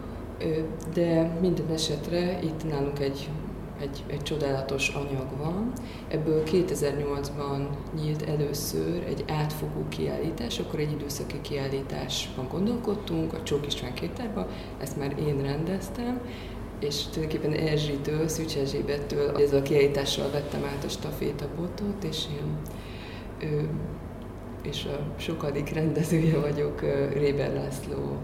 de 0.94 1.38
minden 1.42 1.66
esetre 1.74 2.40
itt 2.44 2.70
nálunk 2.70 3.00
egy 3.00 3.30
egy, 3.82 4.04
egy 4.08 4.22
csodálatos 4.22 4.90
anyag 4.90 5.38
van. 5.38 5.72
Ebből 6.08 6.44
2008-ban 6.46 7.68
nyílt 8.02 8.22
először 8.22 9.04
egy 9.08 9.24
átfogó 9.28 9.86
kiállítás, 9.90 10.60
akkor 10.60 10.80
egy 10.80 10.92
időszaki 10.92 11.42
kiállításban 11.42 12.48
gondolkodtunk, 12.48 13.34
a 13.34 13.44
Csók 13.44 13.66
István 13.66 13.94
kétárban, 13.94 14.48
ezt 14.82 14.98
már 14.98 15.16
én 15.20 15.42
rendeztem, 15.42 16.22
és 16.80 17.04
tulajdonképpen 17.04 17.68
Erzsitől, 17.68 18.28
Szűcs 18.28 18.58
Erzsébettől 18.58 19.38
ezzel 19.38 19.60
a 19.60 19.62
kiállítással 19.62 20.32
vettem 20.32 20.64
át 20.64 20.84
a 20.84 20.90
stafétabotot, 20.90 22.04
és 22.04 22.26
én 22.32 22.58
ő, 23.50 23.70
és 24.70 24.86
a 24.86 25.20
sokadik 25.20 25.70
rendezője 25.74 26.40
vagyok 26.40 26.82
Réber 27.14 27.54
László 27.54 28.18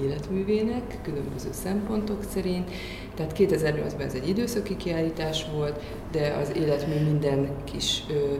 életművének, 0.00 0.98
különböző 1.02 1.48
szempontok 1.52 2.22
szerint. 2.22 2.70
Tehát 3.14 3.32
2008-ban 3.38 4.04
ez 4.04 4.14
egy 4.14 4.28
időszaki 4.28 4.76
kiállítás 4.76 5.46
volt, 5.52 5.80
de 6.10 6.36
az 6.40 6.52
életmű 6.56 7.04
minden 7.04 7.50
kis 7.64 8.02
ö, 8.10 8.34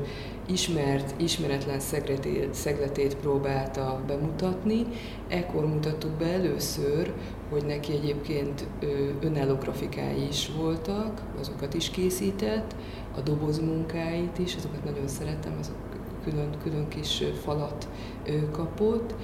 ismert, 0.47 1.15
ismeretlen 1.21 1.81
szegletét, 1.81 2.55
szegletét 2.55 3.17
próbálta 3.17 4.03
bemutatni. 4.07 4.87
Ekkor 5.29 5.67
mutattuk 5.67 6.11
be 6.11 6.27
először, 6.27 7.13
hogy 7.51 7.65
neki 7.65 7.93
egyébként 7.93 8.67
ö, 8.81 8.87
önálló 9.21 9.55
grafikái 9.55 10.27
is 10.29 10.51
voltak, 10.57 11.23
azokat 11.41 11.75
is 11.75 11.91
készített, 11.91 12.75
a 13.17 13.21
dobozmunkáit 13.21 14.39
is, 14.39 14.55
azokat 14.55 14.85
nagyon 14.85 15.09
szeretem, 15.09 15.57
azok 15.61 15.94
külön, 16.25 16.51
külön 16.63 16.89
kis 16.89 17.23
falat 17.43 17.89
kapott 18.51 19.15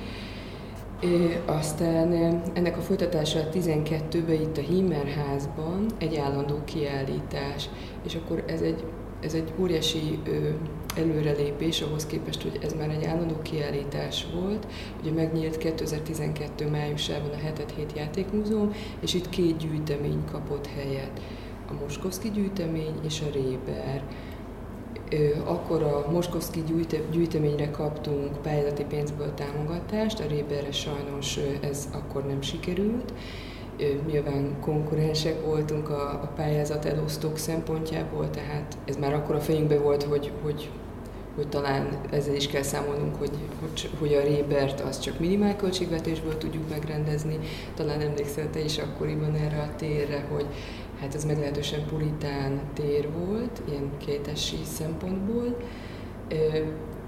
aztán 1.46 2.12
ennek 2.52 2.76
a 2.76 2.80
folytatása 2.80 3.48
12-ben 3.52 4.40
itt 4.40 4.56
a 4.56 4.60
Himmerházban 4.60 5.86
egy 5.98 6.16
állandó 6.16 6.64
kiállítás, 6.64 7.68
és 8.04 8.14
akkor 8.14 8.44
ez 8.46 8.60
egy, 8.60 8.84
ez 9.20 9.34
egy 9.34 9.52
óriási 9.60 10.18
előrelépés 10.96 11.80
ahhoz 11.80 12.06
képest, 12.06 12.42
hogy 12.42 12.58
ez 12.62 12.72
már 12.72 12.90
egy 12.90 13.04
állandó 13.04 13.38
kiállítás 13.42 14.26
volt. 14.34 14.66
Ugye 15.00 15.12
megnyílt 15.12 15.58
2012 15.58 16.68
májusában 16.68 17.30
a 17.30 17.42
Hetet 17.42 17.72
Hét 17.76 17.92
Játékmúzeum, 17.96 18.72
és 19.00 19.14
itt 19.14 19.28
két 19.28 19.56
gyűjtemény 19.56 20.24
kapott 20.30 20.66
helyet. 20.66 21.20
A 21.68 21.72
Moskowski 21.82 22.30
gyűjtemény 22.30 22.94
és 23.04 23.20
a 23.20 23.32
Réber 23.32 24.02
akkor 25.44 25.82
a 25.82 26.10
Moskowski 26.10 26.62
gyűjteményre 27.10 27.70
kaptunk 27.70 28.42
pályázati 28.42 28.84
pénzből 28.84 29.34
támogatást, 29.34 30.20
a 30.20 30.26
Réberre 30.28 30.72
sajnos 30.72 31.38
ez 31.60 31.88
akkor 31.92 32.26
nem 32.26 32.42
sikerült. 32.42 33.12
Nyilván 34.06 34.56
konkurensek 34.60 35.44
voltunk 35.44 35.88
a, 35.88 36.10
a 36.10 36.32
pályázat 36.36 36.84
elosztók 36.84 37.38
szempontjából, 37.38 38.30
tehát 38.30 38.78
ez 38.84 38.96
már 38.96 39.14
akkor 39.14 39.34
a 39.34 39.40
fejünkben 39.40 39.82
volt, 39.82 40.02
hogy, 40.02 40.32
hogy 40.42 40.70
hogy 41.34 41.48
talán 41.48 42.00
ezzel 42.10 42.34
is 42.34 42.46
kell 42.46 42.62
számolnunk, 42.62 43.16
hogy, 43.16 43.30
hogy, 43.60 43.90
hogy 43.98 44.14
a 44.14 44.22
Rébert 44.22 44.80
az 44.80 44.98
csak 44.98 45.18
minimál 45.18 45.56
költségvetésből 45.56 46.38
tudjuk 46.38 46.68
megrendezni. 46.68 47.38
Talán 47.74 48.00
emlékszel 48.00 48.50
te 48.50 48.60
is 48.60 48.78
akkoriban 48.78 49.34
erre 49.34 49.60
a 49.62 49.76
térre, 49.76 50.26
hogy 50.32 50.46
hát 51.00 51.14
ez 51.14 51.24
meglehetősen 51.24 51.86
puritán 51.86 52.60
tér 52.74 53.08
volt, 53.12 53.62
ilyen 53.68 53.90
kétesi 53.98 54.58
szempontból, 54.64 55.56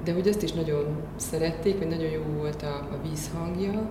de 0.04 0.12
hogy 0.12 0.28
azt 0.28 0.42
is 0.42 0.52
nagyon 0.52 0.96
szerették, 1.16 1.78
hogy 1.78 1.88
nagyon 1.88 2.10
jó 2.10 2.22
volt 2.36 2.62
a, 2.62 2.74
a 2.74 3.08
vízhangja, 3.08 3.90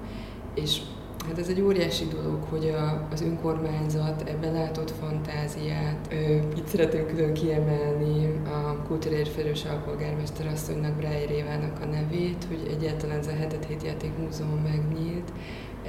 és 0.55 0.81
Hát 1.27 1.38
ez 1.38 1.48
egy 1.48 1.62
óriási 1.62 2.05
dolog, 2.08 2.43
hogy 2.50 2.70
a, 2.70 3.08
az 3.12 3.22
önkormányzat 3.22 4.29
ebben 4.29 4.53
látott 4.53 4.91
fantáziát. 4.91 6.08
Ö, 6.12 6.15
itt 6.55 6.67
szeretném 6.67 7.08
külön 7.08 7.34
kiemelni 7.34 8.41
a 8.46 8.84
kultúrért 8.88 9.29
felelős 9.29 9.65
alpolgármester 9.65 10.48
asszonynak, 10.48 10.96
Brájer 10.96 11.31
Évának 11.31 11.79
a 11.81 11.86
nevét, 11.86 12.46
hogy 12.48 12.67
egyáltalán 12.77 13.17
ez 13.17 13.27
a 13.27 13.36
hetet 13.36 13.65
hét 13.65 13.84
játék 13.84 14.17
múzeum 14.17 14.62
megnyílt, 14.63 15.31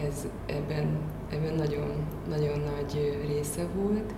ez 0.07 0.27
ebben, 0.47 0.99
ebben 1.31 1.55
nagyon, 1.55 1.91
nagyon 2.29 2.59
nagy 2.59 3.19
része 3.27 3.67
volt. 3.77 4.15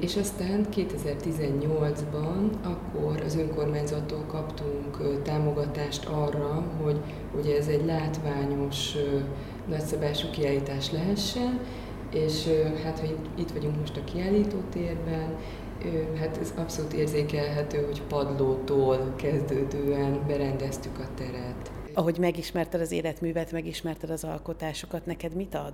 És 0.00 0.16
aztán 0.16 0.66
2018-ban 0.74 2.50
akkor 2.62 3.22
az 3.24 3.36
önkormányzattól 3.36 4.24
kaptunk 4.26 5.22
támogatást 5.22 6.04
arra, 6.04 6.64
hogy 6.82 7.00
ugye 7.38 7.56
ez 7.56 7.66
egy 7.68 7.84
látványos, 7.84 8.94
nagyszabású 9.68 10.30
kiállítás 10.30 10.90
lehessen, 10.90 11.60
és 12.10 12.48
hát, 12.84 12.98
hogy 12.98 13.16
itt 13.34 13.50
vagyunk 13.50 13.78
most 13.80 13.96
a 13.96 14.04
kiállítótérben, 14.12 15.34
hát 16.18 16.38
ez 16.40 16.52
abszolút 16.56 16.92
érzékelhető, 16.92 17.84
hogy 17.84 18.02
padlótól 18.02 19.12
kezdődően 19.16 20.20
berendeztük 20.26 20.98
a 20.98 21.08
teret. 21.14 21.70
Ahogy 21.94 22.18
megismerted 22.18 22.80
az 22.80 22.92
életművet, 22.92 23.52
megismerted 23.52 24.10
az 24.10 24.24
alkotásokat, 24.24 25.06
neked 25.06 25.34
mit 25.34 25.54
ad? 25.54 25.72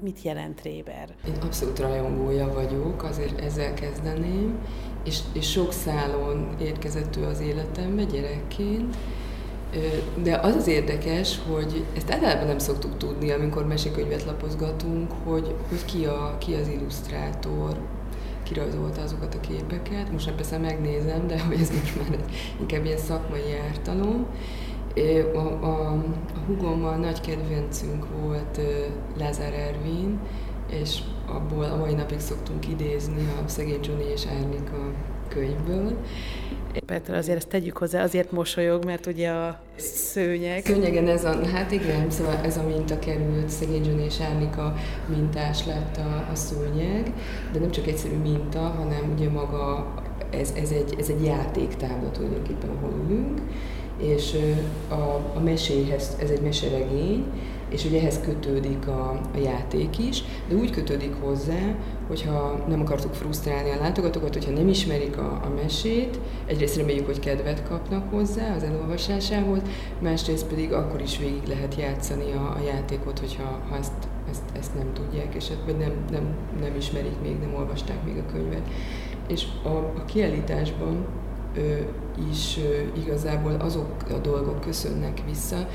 Mit 0.00 0.22
jelent 0.22 0.62
Réber? 0.62 1.14
Én 1.26 1.34
abszolút 1.42 1.78
rajongója 1.78 2.52
vagyok, 2.52 3.02
azért 3.02 3.40
ezzel 3.40 3.74
kezdeném, 3.74 4.58
és, 5.04 5.18
és 5.32 5.50
sok 5.50 5.72
szálon 5.72 6.56
érkezett 6.60 7.16
ő 7.16 7.24
az 7.24 7.40
életembe 7.40 8.04
gyerekként, 8.04 8.96
de 10.22 10.36
az 10.36 10.54
az 10.54 10.66
érdekes, 10.66 11.38
hogy 11.52 11.84
ezt 11.96 12.10
általában 12.10 12.46
nem 12.46 12.58
szoktuk 12.58 12.96
tudni, 12.96 13.30
amikor 13.30 13.66
mesekönyvet 13.66 14.24
lapozgatunk, 14.24 15.12
hogy, 15.24 15.54
hogy 15.68 15.84
ki, 15.84 16.04
a, 16.04 16.36
ki 16.38 16.54
az 16.54 16.68
illusztrátor, 16.68 17.76
kirajzolta 18.44 19.02
azokat 19.02 19.34
a 19.34 19.40
képeket. 19.40 20.12
Most 20.12 20.26
nem 20.26 20.34
persze 20.34 20.58
megnézem, 20.58 21.26
de 21.26 21.40
hogy 21.40 21.60
ez 21.60 21.70
most 21.70 21.96
már 21.96 22.18
inkább 22.60 22.84
ilyen 22.84 22.98
szakmai 22.98 23.58
ártalom. 23.68 24.26
A, 25.34 25.38
a, 25.38 25.92
a 25.92 25.96
hugommal 26.46 26.96
nagy 26.96 27.20
kedvencünk 27.20 28.06
volt 28.20 28.60
Lázár 29.18 29.52
Ervin, 29.52 30.18
és 30.70 30.98
abból 31.26 31.64
a 31.64 31.76
mai 31.76 31.94
napig 31.94 32.20
szoktunk 32.20 32.68
idézni 32.68 33.28
a 33.44 33.48
Szegény 33.48 33.80
Johnny 33.82 34.04
és 34.04 34.26
Árnika 34.26 34.90
könyvből. 35.28 35.98
Petra, 36.80 37.16
azért 37.16 37.36
ezt 37.36 37.48
tegyük 37.48 37.76
hozzá, 37.76 38.02
azért 38.02 38.32
mosolyog, 38.32 38.84
mert 38.84 39.06
ugye 39.06 39.30
a 39.30 39.60
szőnyeg... 39.76 40.64
Szőnyegen 40.64 41.08
ez 41.08 41.24
a, 41.24 41.46
hát 41.46 41.70
igen, 41.70 42.10
szóval 42.10 42.36
ez 42.44 42.56
a 42.56 42.62
minta 42.62 42.98
került, 42.98 43.48
Szegény 43.48 43.84
Johnny 43.84 44.04
és 44.04 44.20
Árnika 44.20 44.74
mintás 45.06 45.66
lett 45.66 45.96
a, 45.96 46.28
a 46.32 46.34
szőnyeg, 46.34 47.12
de 47.52 47.58
nem 47.58 47.70
csak 47.70 47.86
egyszerű 47.86 48.16
minta, 48.16 48.58
hanem 48.58 49.12
ugye 49.14 49.28
maga, 49.28 49.94
ez, 50.30 50.52
ez, 50.56 50.70
egy, 50.70 50.94
ez 50.98 51.08
egy 51.08 51.24
játéktábla 51.24 52.10
tulajdonképpen, 52.10 52.70
ahol 52.70 52.92
ülünk, 53.06 53.40
és 53.98 54.36
a, 54.88 55.34
a 55.34 55.40
meséhez, 55.44 56.16
ez 56.20 56.30
egy 56.30 56.40
meseregény, 56.40 57.24
és 57.74 57.84
ugye 57.84 58.00
ehhez 58.00 58.20
kötődik 58.20 58.86
a, 58.86 59.20
a 59.34 59.38
játék 59.38 59.98
is, 59.98 60.22
de 60.48 60.54
úgy 60.54 60.70
kötődik 60.70 61.14
hozzá, 61.20 61.74
hogyha 62.08 62.64
nem 62.68 62.80
akartuk 62.80 63.14
frusztrálni 63.14 63.70
a 63.70 63.80
látogatókat, 63.80 64.32
hogyha 64.34 64.50
nem 64.50 64.68
ismerik 64.68 65.18
a, 65.18 65.40
a 65.44 65.52
mesét, 65.62 66.18
egyrészt 66.46 66.76
reméljük, 66.76 67.06
hogy 67.06 67.18
kedvet 67.18 67.68
kapnak 67.68 68.10
hozzá 68.10 68.54
az 68.54 68.62
elolvasásához, 68.62 69.60
másrészt 70.00 70.46
pedig 70.46 70.72
akkor 70.72 71.00
is 71.00 71.18
végig 71.18 71.46
lehet 71.46 71.74
játszani 71.74 72.32
a, 72.32 72.56
a 72.56 72.64
játékot, 72.66 73.18
hogyha 73.18 73.60
ha 73.68 73.76
ezt, 73.76 74.08
ezt, 74.30 74.42
ezt 74.58 74.74
nem 74.74 74.92
tudják, 74.92 75.34
és 75.34 75.44
vagy 75.64 75.76
nem, 75.76 75.92
nem, 76.10 76.34
nem 76.60 76.76
ismerik 76.76 77.20
még, 77.22 77.38
nem 77.38 77.54
olvasták 77.54 78.04
még 78.04 78.16
a 78.16 78.32
könyvet. 78.32 78.68
És 79.28 79.46
a, 79.62 79.68
a 79.68 80.04
kiállításban 80.06 81.06
ö, 81.56 81.76
is 82.30 82.58
ö, 82.58 83.00
igazából 83.00 83.52
azok 83.52 83.94
a 84.10 84.18
dolgok 84.18 84.60
köszönnek 84.60 85.22
vissza, 85.26 85.68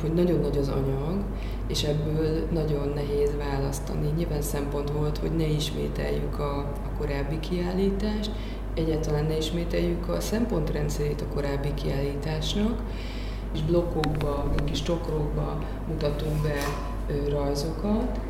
hogy 0.00 0.14
nagyon 0.14 0.40
nagy 0.40 0.56
az 0.56 0.68
anyag, 0.68 1.24
és 1.66 1.82
ebből 1.82 2.46
nagyon 2.52 2.92
nehéz 2.94 3.30
választani. 3.36 4.12
Nyilván 4.16 4.42
szempont 4.42 4.90
volt, 4.90 5.18
hogy 5.18 5.36
ne 5.36 5.46
ismételjük 5.46 6.38
a, 6.38 6.58
a 6.58 6.98
korábbi 6.98 7.40
kiállítást, 7.40 8.30
egyáltalán 8.74 9.24
ne 9.24 9.36
ismételjük 9.36 10.08
a 10.08 10.20
szempontrendszerét 10.20 11.20
a 11.20 11.34
korábbi 11.34 11.74
kiállításnak, 11.74 12.82
és 13.54 13.62
blokkokba, 13.62 14.54
kis 14.64 14.82
csokrokba 14.82 15.58
mutatunk 15.88 16.42
be 16.42 16.56
rajzokat, 17.28 18.20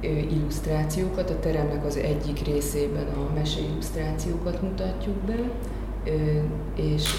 illusztrációkat. 0.00 1.30
A 1.30 1.38
teremnek 1.38 1.84
az 1.84 1.96
egyik 1.96 2.46
részében 2.46 3.06
a 3.06 3.34
mese 3.34 3.60
illusztrációkat 3.60 4.62
mutatjuk 4.62 5.16
be, 5.16 5.50
és 6.76 7.10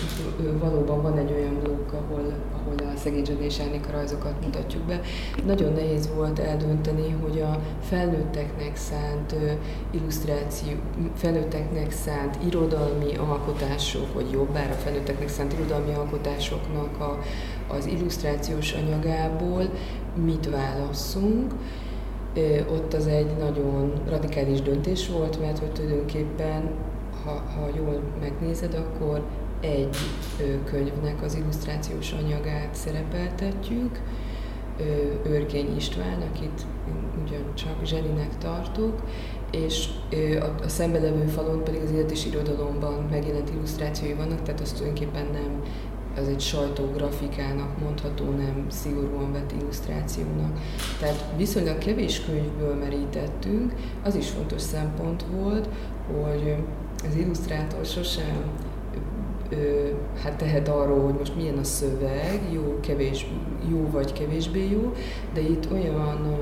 valóban 0.59 1.01
van 1.01 1.17
egy 1.17 1.31
olyan 1.31 1.59
blokk, 1.63 1.91
ahol, 1.93 2.33
ahol 2.53 2.91
a 2.93 2.97
szegény 2.97 3.25
és 3.39 3.59
Árnika 3.59 3.91
rajzokat 3.91 4.45
mutatjuk 4.45 4.83
be. 4.83 5.01
Nagyon 5.45 5.73
nehéz 5.73 6.09
volt 6.15 6.39
eldönteni, 6.39 7.15
hogy 7.21 7.41
a 7.41 7.59
felnőtteknek 7.81 8.75
szánt 8.75 9.35
illusztráció, 9.91 10.73
felnőtteknek 11.15 11.91
szánt 11.91 12.37
irodalmi 12.45 13.15
alkotások, 13.15 14.13
vagy 14.13 14.31
jobbára 14.31 14.73
felnőtteknek 14.73 15.27
szánt 15.27 15.53
irodalmi 15.53 15.93
alkotásoknak 15.93 16.99
a, 16.99 17.19
az 17.73 17.85
illusztrációs 17.85 18.73
anyagából 18.73 19.69
mit 20.25 20.49
válasszunk. 20.49 21.53
Ott 22.71 22.93
az 22.93 23.07
egy 23.07 23.37
nagyon 23.39 23.93
radikális 24.09 24.61
döntés 24.61 25.09
volt, 25.09 25.39
mert 25.39 25.59
hogy 25.59 25.71
tulajdonképpen 25.71 26.71
ha, 27.23 27.31
ha 27.31 27.69
jól 27.75 28.01
megnézed, 28.19 28.73
akkor 28.73 29.23
egy 29.59 29.97
könyvnek 30.63 31.21
az 31.21 31.35
illusztrációs 31.35 32.11
anyagát 32.11 32.75
szerepeltetjük, 32.75 33.99
Örkény 35.23 35.75
István, 35.75 36.21
akit 36.33 36.65
ugyancsak 37.23 37.85
Zselinek 37.85 38.37
tartok, 38.37 39.01
és 39.51 39.89
a, 40.39 40.63
a 40.63 40.67
szembelevő 40.67 41.25
falon 41.25 41.63
pedig 41.63 41.81
az 41.81 41.91
élet 41.91 42.11
és 42.11 42.25
irodalomban 42.25 43.07
megjelent 43.09 43.49
illusztrációi 43.49 44.13
vannak, 44.13 44.41
tehát 44.41 44.61
azt 44.61 44.75
tulajdonképpen 44.75 45.25
nem 45.31 45.61
az 46.17 46.27
egy 46.27 46.39
sajtógrafikának 46.39 47.79
mondható, 47.79 48.25
nem 48.25 48.65
szigorúan 48.67 49.31
vett 49.31 49.51
illusztrációnak. 49.59 50.59
Tehát 50.99 51.25
viszonylag 51.37 51.77
kevés 51.77 52.25
könyvből 52.25 52.75
merítettünk, 52.75 53.73
az 54.03 54.15
is 54.15 54.29
fontos 54.29 54.61
szempont 54.61 55.25
volt, 55.31 55.69
hogy 56.07 56.55
az 57.07 57.15
illusztrátor 57.15 57.85
sosem 57.85 58.43
ö, 59.49 59.89
hát 60.23 60.35
tehet 60.35 60.67
arról, 60.67 60.99
hogy 60.99 61.15
most 61.17 61.35
milyen 61.35 61.57
a 61.57 61.63
szöveg, 61.63 62.41
jó, 62.51 62.79
kevés, 62.79 63.27
jó 63.69 63.89
vagy 63.91 64.13
kevésbé 64.13 64.69
jó, 64.69 64.93
de 65.33 65.41
itt 65.41 65.71
olyan, 65.71 66.37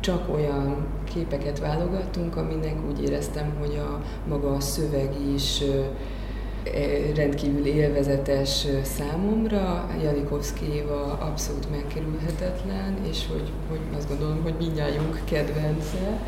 csak 0.00 0.34
olyan 0.34 0.86
képeket 1.04 1.58
válogattunk, 1.58 2.36
aminek 2.36 2.76
úgy 2.90 3.02
éreztem, 3.02 3.54
hogy 3.58 3.76
a 3.76 4.02
maga 4.28 4.54
a 4.54 4.60
szöveg 4.60 5.10
is 5.34 5.60
e, 5.60 7.14
rendkívül 7.14 7.66
élvezetes 7.66 8.66
számomra, 8.82 9.90
Janikovszki 10.02 10.72
Éva 10.72 11.02
abszolút 11.02 11.70
megkerülhetetlen, 11.70 12.98
és 13.10 13.26
hogy, 13.30 13.50
hogy 13.68 13.80
azt 13.96 14.08
gondolom, 14.08 14.42
hogy 14.42 14.54
mindjárt 14.58 15.24
kedvence, 15.24 16.20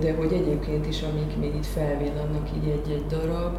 de 0.00 0.14
hogy 0.14 0.32
egyébként 0.32 0.86
is, 0.86 1.02
amik 1.02 1.36
még 1.36 1.54
itt 1.54 1.66
felvillannak 1.66 2.48
így 2.56 2.68
egy-egy 2.68 3.06
darab, 3.06 3.56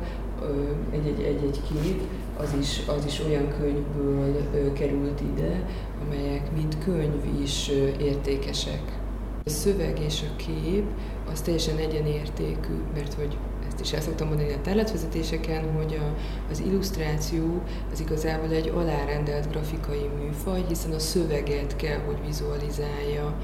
egy-egy 0.91 1.61
kép, 1.67 2.01
az 2.37 2.55
is, 2.59 2.81
az 2.87 3.05
is 3.05 3.21
olyan 3.25 3.47
könyvből 3.59 4.73
került 4.73 5.21
ide, 5.21 5.65
amelyek 6.05 6.51
mint 6.55 6.77
könyv 6.83 7.41
is 7.41 7.71
értékesek. 7.99 9.01
A 9.45 9.49
szöveg 9.49 9.99
és 9.99 10.21
a 10.21 10.35
kép 10.35 10.85
az 11.31 11.41
teljesen 11.41 11.77
egyenértékű, 11.77 12.73
mert 12.93 13.13
hogy 13.13 13.37
ezt 13.67 13.79
is 13.79 13.93
el 13.93 14.01
szoktam 14.01 14.27
mondani 14.27 14.53
a 14.53 14.61
területvezetéseken, 14.61 15.75
hogy 15.75 15.99
a, 16.01 16.15
az 16.51 16.59
illusztráció 16.59 17.61
az 17.91 17.99
igazából 17.99 18.55
egy 18.55 18.71
alárendelt 18.75 19.51
grafikai 19.51 20.09
műfaj, 20.19 20.63
hiszen 20.67 20.91
a 20.91 20.99
szöveget 20.99 21.75
kell, 21.75 21.99
hogy 22.05 22.17
vizualizálja. 22.25 23.35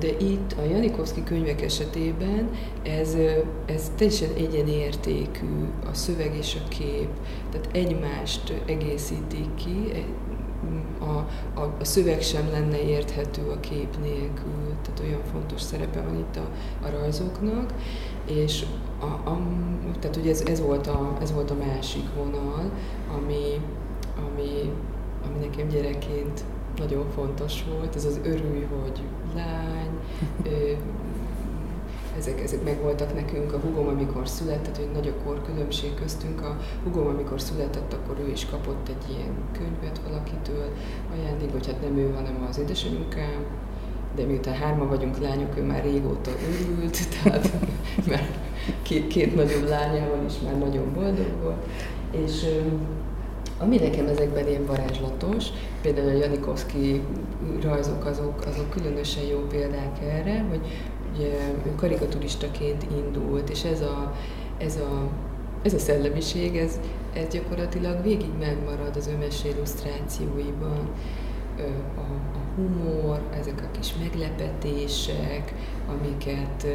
De 0.00 0.08
itt 0.18 0.52
a 0.58 0.62
Janikovszki 0.62 1.24
könyvek 1.24 1.62
esetében 1.62 2.50
ez, 2.82 3.16
ez 3.66 3.92
teljesen 3.96 4.34
egyenértékű, 4.36 5.68
a 5.90 5.94
szöveg 5.94 6.36
és 6.36 6.56
a 6.64 6.68
kép, 6.68 7.08
tehát 7.50 7.68
egymást 7.72 8.62
egészítik 8.66 9.54
ki, 9.54 9.92
a, 10.98 11.26
a, 11.60 11.74
a 11.80 11.84
szöveg 11.84 12.22
sem 12.22 12.48
lenne 12.50 12.82
érthető 12.82 13.42
a 13.50 13.60
kép 13.60 13.96
nélkül, 14.02 14.74
tehát 14.82 15.00
olyan 15.00 15.22
fontos 15.32 15.60
szerepe 15.60 16.00
van 16.00 16.16
itt 16.16 16.36
a, 16.36 16.48
a 16.86 16.90
rajzoknak, 16.90 17.74
és 18.26 18.64
a, 19.00 19.04
a, 19.04 19.40
tehát 20.00 20.16
ugye 20.16 20.30
ez, 20.30 20.40
ez, 20.40 20.60
volt 20.60 20.86
a, 20.86 21.16
ez 21.20 21.32
volt 21.32 21.50
a 21.50 21.54
másik 21.54 22.14
vonal, 22.16 22.70
ami, 23.16 23.60
ami, 24.16 24.72
ami 25.26 25.46
nekem 25.46 25.68
gyerekként 25.68 26.44
nagyon 26.76 27.04
fontos 27.14 27.64
volt, 27.74 27.96
ez 27.96 28.04
az 28.04 28.20
örülj, 28.24 28.66
hogy 28.82 29.00
lány, 29.34 29.90
ezek, 32.18 32.40
ezek 32.40 32.64
megvoltak 32.64 33.14
nekünk. 33.14 33.52
A 33.52 33.58
hugom, 33.58 33.88
amikor 33.88 34.28
született, 34.28 34.76
hogy 34.76 34.90
nagy 34.92 35.08
a 35.08 35.24
korkülönbség 35.24 35.94
köztünk. 35.94 36.40
A 36.40 36.56
hugom, 36.84 37.06
amikor 37.06 37.40
született, 37.40 37.92
akkor 37.92 38.16
ő 38.26 38.30
is 38.30 38.46
kapott 38.46 38.88
egy 38.88 39.14
ilyen 39.14 39.32
könyvet 39.52 40.00
valakitől 40.08 40.68
ajándék, 41.12 41.52
vagy 41.52 41.66
hát 41.66 41.80
nem 41.80 41.96
ő, 41.96 42.12
hanem 42.14 42.46
az 42.48 42.58
édesanyukám, 42.58 43.44
de 44.14 44.24
miután 44.24 44.54
hárma 44.54 44.86
vagyunk 44.86 45.18
lányok, 45.18 45.56
ő 45.56 45.62
már 45.62 45.82
régóta 45.82 46.30
őrült, 46.48 46.98
tehát 47.22 47.52
mert 48.06 48.38
két, 48.82 49.06
két 49.06 49.34
nagyobb 49.34 49.68
lányával 49.68 50.24
is 50.26 50.34
már 50.44 50.58
nagyon 50.58 50.92
boldog 50.94 51.42
volt. 51.42 51.66
És 52.10 52.46
ami 53.60 53.76
nekem 53.76 54.06
ezekben 54.06 54.48
ilyen 54.48 54.66
varázslatos, 54.66 55.46
például 55.82 56.08
a 56.08 56.18
Janikovszki 56.18 57.02
rajzok 57.62 58.04
azok, 58.04 58.44
azok 58.46 58.70
különösen 58.70 59.24
jó 59.24 59.38
példák 59.38 60.00
erre, 60.02 60.44
hogy 60.48 60.60
ugye 61.14 61.28
ő 61.66 61.74
karikaturistaként 61.76 62.86
indult, 62.96 63.50
és 63.50 63.64
ez 63.64 63.80
a, 63.80 64.14
ez 64.58 64.76
a, 64.76 65.08
ez 65.62 65.74
a 65.74 65.78
szellemiség, 65.78 66.56
ez, 66.56 66.80
ez 67.12 67.28
gyakorlatilag 67.32 68.02
végig 68.02 68.30
megmarad 68.38 68.96
az 68.96 69.06
ő 69.06 69.16
mese 69.16 69.48
illusztrációiban. 69.48 70.90
A, 71.96 72.00
a 72.00 72.40
humor, 72.54 73.20
ezek 73.40 73.62
a 73.62 73.78
kis 73.78 73.94
meglepetések, 74.02 75.54
amiket 75.88 76.66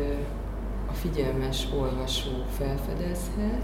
a 0.90 0.94
figyelmes 0.94 1.68
olvasó 1.80 2.32
felfedezhet, 2.58 3.62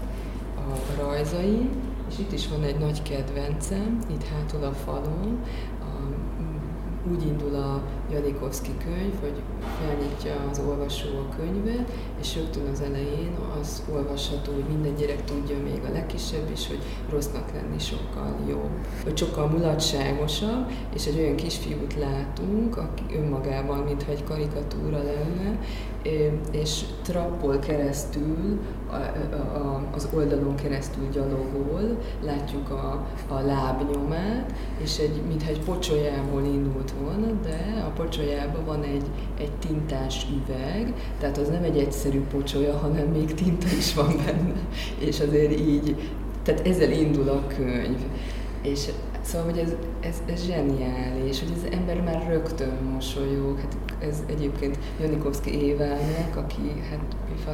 a 0.56 1.02
rajzai, 1.02 1.68
és 2.12 2.18
itt 2.18 2.32
is 2.32 2.48
van 2.48 2.62
egy 2.62 2.78
nagy 2.78 3.02
kedvencem, 3.02 3.98
itt 4.10 4.24
hátul 4.24 4.64
a 4.64 4.72
falon, 4.72 5.38
úgy 7.10 7.26
indul 7.26 7.54
a 7.54 7.82
Janikovszki 8.10 8.70
könyv, 8.84 9.20
hogy 9.20 9.42
felnyitja 9.80 10.34
az 10.50 10.60
olvasó 10.68 11.08
a 11.08 11.34
könyvet, 11.36 11.90
és 12.20 12.36
rögtön 12.36 12.66
az 12.72 12.80
elején 12.80 13.36
az 13.60 13.82
olvasható, 13.92 14.52
hogy 14.52 14.64
minden 14.68 14.94
gyerek 14.94 15.24
tudja, 15.24 15.56
még 15.62 15.80
a 15.88 15.92
legkisebb 15.92 16.50
is, 16.52 16.66
hogy 16.66 16.78
rossznak 17.10 17.52
lenni 17.52 17.78
sokkal 17.78 18.36
jobb. 18.48 18.86
Hogy 19.02 19.16
sokkal 19.16 19.46
mulatságosabb, 19.46 20.70
és 20.94 21.06
egy 21.06 21.18
olyan 21.18 21.36
kisfiút 21.36 21.94
látunk, 21.94 22.76
aki 22.76 23.02
önmagában, 23.16 23.78
mintha 23.78 24.10
egy 24.10 24.24
karikatúra 24.24 25.02
lenne, 25.02 25.58
és 26.50 26.80
trappol 27.02 27.58
keresztül, 27.58 28.60
az 29.94 30.08
oldalon 30.14 30.54
keresztül 30.54 31.08
gyalogol, 31.12 31.98
látjuk 32.24 32.70
a, 32.70 33.06
a 33.28 33.40
lábnyomát, 33.40 34.52
és 34.82 34.98
egy, 34.98 35.22
mintha 35.28 35.50
egy 35.50 35.60
pocsolyából 35.60 36.44
indult 36.44 36.92
volna, 37.02 37.26
de 37.42 37.84
a 37.86 37.90
pocsolyában 37.90 38.64
van 38.64 38.82
egy, 38.82 39.04
egy 39.38 39.52
tintás 39.52 40.26
üveg, 40.30 40.94
tehát 41.18 41.38
az 41.38 41.48
nem 41.48 41.62
egy 41.62 41.78
egyszerű 41.78 42.20
pocsolya, 42.20 42.76
hanem 42.76 43.06
még 43.06 43.34
tinta 43.34 43.66
is 43.78 43.94
van 43.94 44.16
benne, 44.26 44.60
és 44.98 45.20
azért 45.20 45.60
így, 45.60 46.10
tehát 46.42 46.66
ezzel 46.66 46.90
indul 46.90 47.28
a 47.28 47.46
könyv. 47.46 47.98
És 48.62 48.88
Szóval, 49.22 49.50
hogy 49.50 49.58
ez, 49.58 49.74
ez, 50.00 50.22
ez 50.26 50.46
zseniális, 50.46 51.40
hogy 51.40 51.52
az 51.56 51.72
ember 51.72 52.00
már 52.00 52.26
rögtön 52.28 52.78
mosolyog. 52.92 53.58
Hát 53.58 53.76
ez 53.98 54.22
egyébként 54.26 54.78
Janikovszki 55.00 55.64
Évának, 55.64 56.36
aki 56.36 56.82
hát 56.90 57.00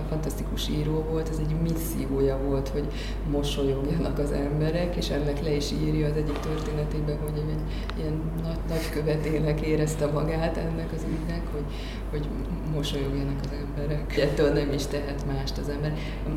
fantasztikus 0.09 0.69
író 0.69 1.05
volt, 1.11 1.29
ez 1.29 1.39
egy 1.39 1.55
missziója 1.63 2.39
volt, 2.47 2.69
hogy 2.69 2.87
mosolyogjanak 3.31 4.19
az 4.19 4.33
emberek, 4.33 4.97
és 4.97 5.09
ennek 5.09 5.43
le 5.43 5.51
is 5.51 5.71
írja 5.73 6.07
az 6.07 6.17
egyik 6.17 6.39
történetében, 6.39 7.19
hogy 7.19 7.33
egy 7.37 7.99
ilyen 7.99 8.21
nagy, 8.43 8.59
nagy 8.69 8.91
követének 8.91 9.61
érezte 9.61 10.07
magát 10.07 10.57
ennek 10.57 10.93
az 10.95 11.07
ügynek, 11.11 11.43
hogy, 11.53 11.65
hogy 12.11 12.29
mosolyogjanak 12.75 13.39
az 13.45 13.51
emberek. 13.67 14.17
Ettől 14.17 14.53
nem 14.53 14.73
is 14.73 14.87
tehet 14.87 15.27
mást 15.27 15.59
az 15.59 15.69
ember. 15.69 15.93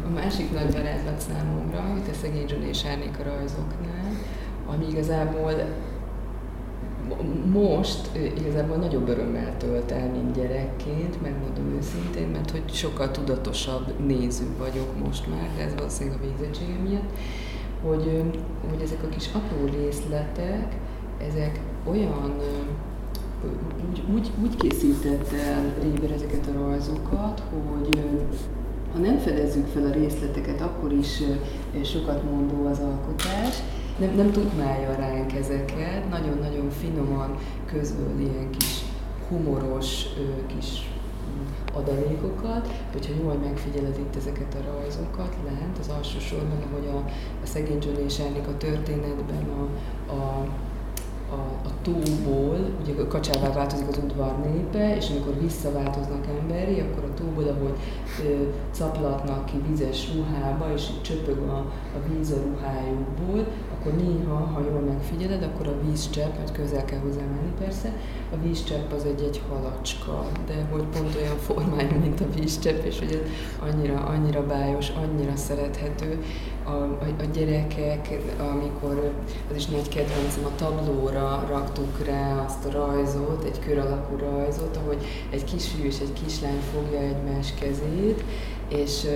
A 0.06 0.10
másik 0.10 0.52
nagy 0.52 0.72
varázslat 0.72 1.20
számomra, 1.20 1.96
itt 1.98 2.08
a 2.08 2.14
szegény 2.22 2.46
John 2.48 2.64
és 2.64 2.84
a 3.20 3.24
rajzoknál, 3.24 4.01
ami 4.74 4.86
igazából 4.90 5.54
most 7.54 8.10
igazából 8.38 8.76
nagyobb 8.76 9.08
örömmel 9.08 9.58
tölt 9.58 9.92
el, 9.92 10.10
mint 10.10 10.36
gyerekként, 10.36 11.22
megmondom 11.22 11.76
őszintén, 11.78 12.28
mert 12.28 12.52
hogy 12.52 12.64
sokkal 12.74 13.12
tudatosabb 13.12 14.06
néző 14.06 14.46
vagyok 14.58 15.00
most 15.06 15.28
már, 15.28 15.50
de 15.58 15.64
ez 15.64 15.74
valószínűleg 15.76 16.20
a 16.20 16.26
végzettségem 16.26 16.82
miatt, 16.82 17.10
hogy, 17.84 18.34
hogy 18.70 18.82
ezek 18.82 19.04
a 19.04 19.10
kis 19.10 19.30
apró 19.34 19.66
részletek, 19.82 20.76
ezek 21.28 21.60
olyan 21.84 22.34
úgy, 23.90 24.04
úgy, 24.14 24.32
úgy 24.42 24.56
készített 24.56 25.32
el 25.32 25.74
Réber 25.82 26.12
ezeket 26.12 26.48
a 26.48 26.60
rajzokat, 26.60 27.44
hogy 27.54 28.00
ha 28.94 29.00
nem 29.00 29.18
fedezzük 29.18 29.68
fel 29.68 29.86
a 29.86 29.92
részleteket, 29.92 30.62
akkor 30.62 30.92
is 30.92 31.22
sokat 31.84 32.24
mondó 32.24 32.66
az 32.66 32.80
alkotás, 32.80 33.62
nem, 34.02 34.16
nem 34.16 34.32
tukmálja 34.32 34.96
ránk 34.96 35.34
ezeket, 35.34 36.10
nagyon-nagyon 36.10 36.70
finoman 36.70 37.38
közöl 37.66 38.20
ilyen 38.20 38.50
kis 38.50 38.82
humoros 39.30 40.06
kis 40.56 40.90
adalékokat, 41.74 42.68
hogyha 42.92 43.14
jól 43.22 43.34
megfigyeled 43.34 43.98
itt 44.00 44.16
ezeket 44.16 44.56
a 44.56 44.72
rajzokat 44.72 45.36
lent, 45.46 45.78
az 45.80 45.90
alsó 45.98 46.20
sorban, 46.20 46.64
ahogy 46.70 46.88
a, 46.88 46.98
a 47.44 47.46
szegény 47.46 47.78
Johnny 47.82 48.04
és 48.04 48.20
a 48.48 48.58
történetben 48.58 49.50
a, 49.50 49.64
a 50.12 50.48
a, 51.32 51.68
a 51.68 51.72
tóból, 51.82 52.58
ugye 52.82 53.08
kacsává 53.08 53.54
változik 53.54 53.88
az 53.88 54.00
udvar 54.04 54.38
népe, 54.38 54.96
és 54.96 55.10
amikor 55.10 55.40
visszaváltoznak 55.42 56.26
emberi, 56.40 56.80
akkor 56.80 57.04
a 57.04 57.14
tóból, 57.14 57.44
ahogy 57.44 57.78
ö, 58.26 58.44
caplatnak 58.72 59.46
ki 59.46 59.62
vizes 59.68 60.10
ruhába, 60.16 60.74
és 60.74 60.88
csöpög 61.02 61.38
a, 61.38 61.58
a 61.96 62.10
víz 62.10 62.32
a 62.32 62.42
ruhájukból, 62.44 63.46
akkor 63.82 63.94
néha, 63.94 64.36
ha 64.36 64.62
jól 64.70 64.80
megfigyeled, 64.80 65.44
akkor 65.44 65.68
a 65.68 65.82
vízcsepp, 65.86 66.38
mert 66.38 66.52
közel 66.52 66.86
kell 66.86 67.00
hozzá 67.00 67.22
menni 67.22 67.52
persze, 67.60 67.94
a 68.34 68.36
vízcsepp 68.44 68.92
az 68.92 69.06
egy, 69.06 69.22
egy 69.22 69.42
halacska, 69.50 70.26
de 70.48 70.68
hogy 70.72 70.84
pont 70.84 71.16
olyan 71.16 71.38
formájú, 71.38 72.11
a 72.22 72.40
vízcsepp, 72.40 72.86
és 72.86 73.00
hogy 73.00 73.12
ez 73.12 73.30
annyira, 73.70 74.00
annyira 74.00 74.46
bájos, 74.46 74.90
annyira 74.90 75.36
szerethető. 75.36 76.24
A, 76.64 76.70
a, 76.70 77.06
a 77.20 77.24
gyerekek, 77.34 78.18
amikor, 78.52 79.12
az 79.50 79.56
is 79.56 79.66
nagy 79.66 79.90
kedvencem, 79.90 80.46
a 80.46 80.56
tablóra 80.56 81.46
raktuk 81.50 82.06
rá 82.06 82.44
azt 82.46 82.66
a 82.66 82.72
rajzot, 82.72 83.44
egy 83.44 83.60
kör 83.60 83.78
alakú 83.78 84.16
rajzot, 84.18 84.78
ahogy 84.78 85.06
egy 85.30 85.44
kisfiú 85.44 85.86
és 85.86 86.00
egy 86.00 86.14
kislány 86.24 86.60
fogja 86.74 87.00
egymás 87.00 87.54
kezét, 87.60 88.24
és 88.68 89.08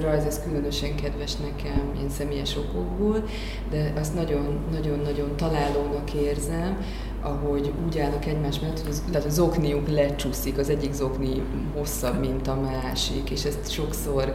rajz 0.00 0.24
ez 0.24 0.42
különösen 0.42 0.96
kedves 0.96 1.36
nekem, 1.36 1.92
ilyen 1.96 2.10
személyes 2.10 2.56
okokból, 2.56 3.24
de 3.70 3.92
azt 4.00 4.14
nagyon-nagyon-nagyon 4.14 5.36
találónak 5.36 6.14
érzem, 6.14 6.78
ahogy 7.24 7.72
úgy 7.86 7.98
állnak 7.98 8.26
egymás 8.26 8.60
mellett, 8.60 8.80
hogy 8.80 8.90
az, 8.90 9.02
lehet, 9.12 9.26
a 9.26 9.30
zokniuk 9.30 9.88
lecsúszik, 9.88 10.58
az 10.58 10.68
egyik 10.68 10.92
zokni 10.92 11.42
hosszabb, 11.76 12.20
mint 12.20 12.48
a 12.48 12.60
másik, 12.60 13.30
és 13.30 13.44
ezt 13.44 13.70
sokszor, 13.70 14.32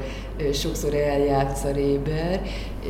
sokszor 0.53 0.93
eljátsza 0.93 1.71
Réber, 1.71 2.41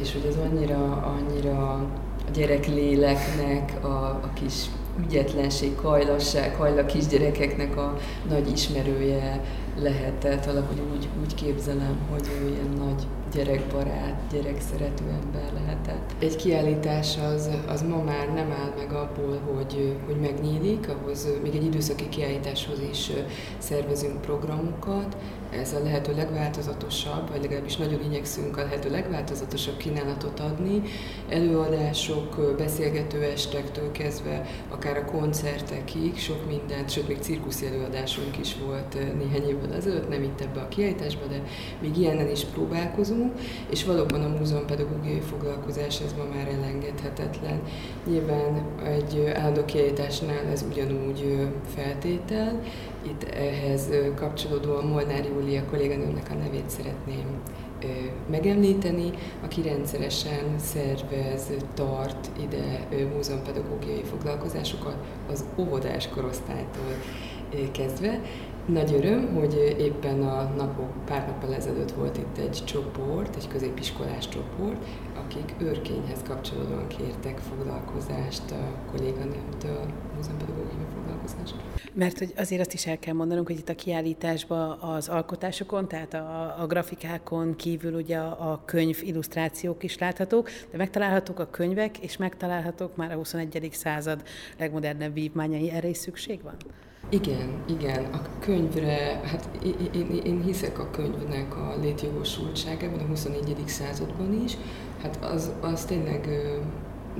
és 0.02 0.12
hogy 0.12 0.26
az 0.28 0.38
annyira, 0.50 1.14
annyira 1.18 1.74
a 1.74 1.86
gyerekléleknek 2.34 3.84
a, 3.84 3.88
a 4.06 4.30
kis 4.34 4.66
ügyetlenség, 5.06 5.78
hajlasság, 5.78 6.56
hajla 6.56 6.86
kisgyerekeknek 6.86 7.78
a 7.78 7.98
nagy 8.30 8.52
ismerője 8.52 9.42
lehetett, 9.82 10.46
valahogy 10.46 10.82
úgy, 10.94 11.08
úgy 11.22 11.36
képzelem, 11.36 11.98
hogy 12.12 12.28
ő 12.42 12.48
ilyen 12.48 12.86
nagy 12.86 13.08
gyerekbarát, 13.34 14.22
gyerekszerető 14.32 15.04
ember 15.24 15.54
lehetett. 15.54 16.16
Egy 16.20 16.36
kiállítás 16.36 17.18
az, 17.18 17.50
az 17.68 17.82
ma 17.82 18.04
már 18.04 18.34
nem 18.34 18.52
áll 18.52 18.74
meg 18.78 18.94
abból, 18.94 19.40
hogy, 19.56 19.98
hogy 20.06 20.16
megnyílik, 20.16 20.90
ahhoz 20.90 21.28
még 21.44 21.56
egy 21.56 21.64
időszaki 21.64 22.10
kiállításhoz 22.10 22.80
is 22.92 23.12
szervezünk 23.58 24.22
programokat. 24.22 25.18
Ez 25.52 25.74
a 25.74 25.84
lehető 25.84 26.16
legváltozatosabb, 26.16 27.30
vagy 27.30 27.42
legalábbis 27.42 27.78
nagyon 27.78 28.04
igyekszünk 28.04 28.58
a 28.58 28.62
lehető 28.62 28.90
legváltozatosabb 28.90 29.78
kínálatot 29.78 30.40
adni. 30.40 30.82
Előadások, 31.30 32.56
beszélgető 32.58 33.24
estektől 33.24 33.92
kezdve 33.92 34.46
akár 34.70 34.98
a 34.98 35.06
koncertekig, 35.06 36.18
sok 36.18 36.48
mindent, 36.48 36.90
sőt 36.90 37.08
még 37.08 37.18
cirkuszi 37.20 37.66
előadásunk 37.66 38.38
is 38.38 38.56
volt 38.66 38.98
néhány 39.18 39.48
évvel 39.48 39.74
ezelőtt, 39.74 40.10
nem 40.10 40.24
itt 40.24 40.42
ebbe 40.42 40.60
a 40.60 40.68
kiállításba, 40.68 41.26
de 41.26 41.44
még 41.82 41.98
ilyenen 41.98 42.30
is 42.30 42.44
próbálkozunk 42.44 43.34
és 43.70 43.86
valóban 43.86 44.24
a 44.24 44.38
múzeumpedagógiai 44.38 45.20
foglalkozás 45.20 46.02
ez 46.02 46.14
ma 46.18 46.24
már 46.36 46.48
elengedhetetlen. 46.48 47.62
Nyilván 48.06 48.66
egy 48.84 49.32
állandó 49.36 49.66
kiállításnál 49.66 50.46
ez 50.52 50.66
ugyanúgy 50.72 51.48
feltétel. 51.76 52.62
Itt 53.02 53.24
ehhez 53.24 53.90
kapcsolódóan 54.16 54.86
Molnár 54.86 55.26
Júlia 55.26 55.66
kolléganőmnek 55.70 56.30
a 56.30 56.34
nevét 56.34 56.70
szeretném 56.70 57.42
megemlíteni, 58.30 59.12
aki 59.44 59.62
rendszeresen 59.62 60.58
szervez, 60.58 61.52
tart 61.74 62.30
ide 62.40 62.88
múzeumpedagógiai 63.16 64.04
foglalkozásokat 64.04 64.96
az 65.30 65.46
óvodás 65.58 66.10
korosztálytól 66.10 66.94
kezdve, 67.72 68.22
Nagy 68.66 68.94
öröm, 68.94 69.36
hogy 69.36 69.76
éppen 69.80 70.22
a 70.22 70.44
napok, 70.58 71.06
pár 71.06 71.28
nappal 71.28 71.56
ezelőtt 71.56 71.92
volt 71.92 72.18
itt 72.18 72.38
egy 72.38 72.62
csoport, 72.66 73.36
egy 73.36 73.48
középiskolás 73.48 74.30
csoport, 74.30 74.86
akik 75.26 75.56
őrkényhez 75.58 76.22
kapcsolódóan 76.28 76.88
kértek 76.88 77.38
foglalkozást 77.38 78.52
a 78.52 78.92
kolléganőmtől, 78.92 79.86
múzeumpedagógiai 80.16 80.86
foglalkozást. 81.30 81.94
Mert 81.94 82.18
hogy 82.18 82.34
azért 82.38 82.62
azt 82.62 82.74
is 82.74 82.88
el 82.88 83.00
kell 83.00 83.14
mondanunk, 83.14 83.48
hogy 83.48 83.58
itt 83.58 83.70
a 83.70 83.76
kiállításban 83.76 84.80
az 84.80 85.08
alkotásokon, 85.08 85.88
tehát 85.88 86.14
a, 86.14 86.56
a 86.62 86.68
grafikákon 86.68 87.56
kívül 87.56 87.94
ugye 87.94 88.18
a, 88.18 88.52
a 88.52 88.62
könyv 88.66 88.98
illusztrációk 89.02 89.84
is 89.84 89.98
láthatók, 89.98 90.50
de 90.72 90.78
megtalálhatók 90.78 91.40
a 91.40 91.50
könyvek, 91.50 91.98
és 91.98 92.18
megtalálhatók 92.18 92.96
már 92.96 93.12
a 93.12 93.16
21. 93.16 93.70
század 93.72 94.24
legmodernebb 94.58 95.14
vívmányai. 95.14 95.72
Erre 95.72 95.88
is 95.88 95.98
szükség 95.98 96.42
van? 96.44 96.56
Igen, 97.10 97.64
igen. 97.66 98.06
A 98.06 98.22
könyvre, 98.40 99.22
hát 99.24 99.50
én, 99.64 99.76
én, 99.94 100.22
én 100.24 100.44
hiszek 100.44 100.80
a 100.80 100.90
könyvnek 100.90 101.58
a 101.58 101.76
létjogosultságában 101.82 103.00
a 103.00 103.04
24. 103.04 103.64
században 103.66 104.42
is. 104.44 104.58
Hát 105.02 105.24
az, 105.24 105.52
az 105.62 105.86
tényleg 105.86 106.30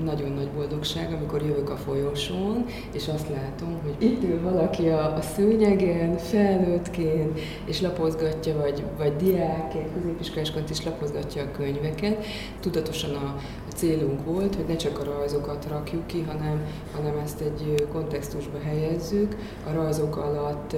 nagyon 0.04 0.32
nagy 0.32 0.50
boldogság, 0.50 1.14
amikor 1.14 1.42
jövök 1.42 1.70
a 1.70 1.76
folyosón, 1.76 2.66
és 2.92 3.08
azt 3.08 3.30
látom, 3.30 3.80
hogy 3.84 4.08
itt 4.08 4.24
ül 4.24 4.42
valaki 4.42 4.88
a, 4.88 5.16
a 5.16 5.22
szőnyegen, 5.22 6.18
felnőttként, 6.18 7.40
és 7.66 7.82
lapozgatja, 7.82 8.58
vagy, 8.58 8.84
vagy 8.98 9.16
diákként, 9.16 9.94
középiskolásként 9.94 10.70
is 10.70 10.84
lapozgatja 10.84 11.44
a 11.44 11.52
könyveket. 11.52 12.26
Tudatosan 12.60 13.16
a, 13.16 13.36
a 13.70 13.72
célunk 13.76 14.26
volt, 14.26 14.56
hogy 14.56 14.66
ne 14.68 14.76
csak 14.76 15.00
a 15.00 15.04
rajzokat 15.04 15.68
rakjuk 15.70 16.08
ki, 16.08 16.22
hanem, 16.28 16.66
hanem 16.96 17.18
ezt 17.24 17.42
egy 17.42 17.88
kontextusba 17.92 18.58
helyezzük. 18.64 19.36
A 19.68 19.74
rajzok 19.74 20.18
alatt 20.18 20.76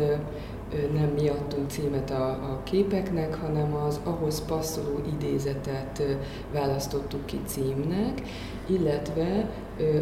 nem 0.93 1.11
mi 1.15 1.27
adtunk 1.27 1.69
címet 1.69 2.11
a, 2.11 2.29
a 2.29 2.61
képeknek, 2.63 3.35
hanem 3.35 3.75
az 3.75 3.99
ahhoz 4.03 4.45
passzoló 4.45 5.01
idézetet 5.13 6.03
választottuk 6.53 7.25
ki 7.25 7.39
címnek, 7.45 8.21
illetve 8.65 9.49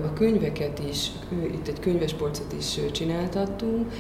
a 0.03 0.13
könyveket 0.13 0.79
is, 0.89 1.11
itt 1.53 1.67
egy 1.67 1.79
könyvespolcot 1.79 2.53
is 2.53 2.79
csináltattunk, 2.91 3.91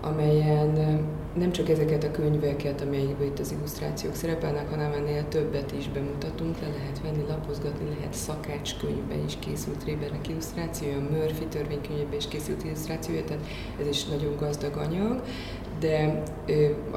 amelyen 0.00 1.00
nem 1.38 1.52
csak 1.52 1.68
ezeket 1.68 2.04
a 2.04 2.10
könyveket, 2.10 2.80
amelyekben 2.80 3.26
itt 3.26 3.38
az 3.38 3.52
illusztrációk 3.52 4.14
szerepelnek, 4.14 4.70
hanem 4.70 4.92
ennél 4.92 5.28
többet 5.28 5.72
is 5.78 5.88
bemutatunk, 5.88 6.60
le 6.60 6.68
lehet 6.68 7.00
venni, 7.02 7.24
lapozgatni, 7.28 7.88
lehet 7.98 8.12
szakácskönyvben 8.12 9.24
is 9.26 9.36
készült 9.38 9.84
Rébernek 9.84 10.28
illusztrációja, 10.28 10.98
Murphy 10.98 11.44
törvénykönyvben 11.44 12.16
is 12.16 12.28
készült 12.28 12.64
illusztrációja, 12.64 13.24
tehát 13.24 13.44
ez 13.80 13.86
is 13.86 14.04
nagyon 14.04 14.36
gazdag 14.36 14.76
anyag, 14.76 15.22
de 15.80 16.22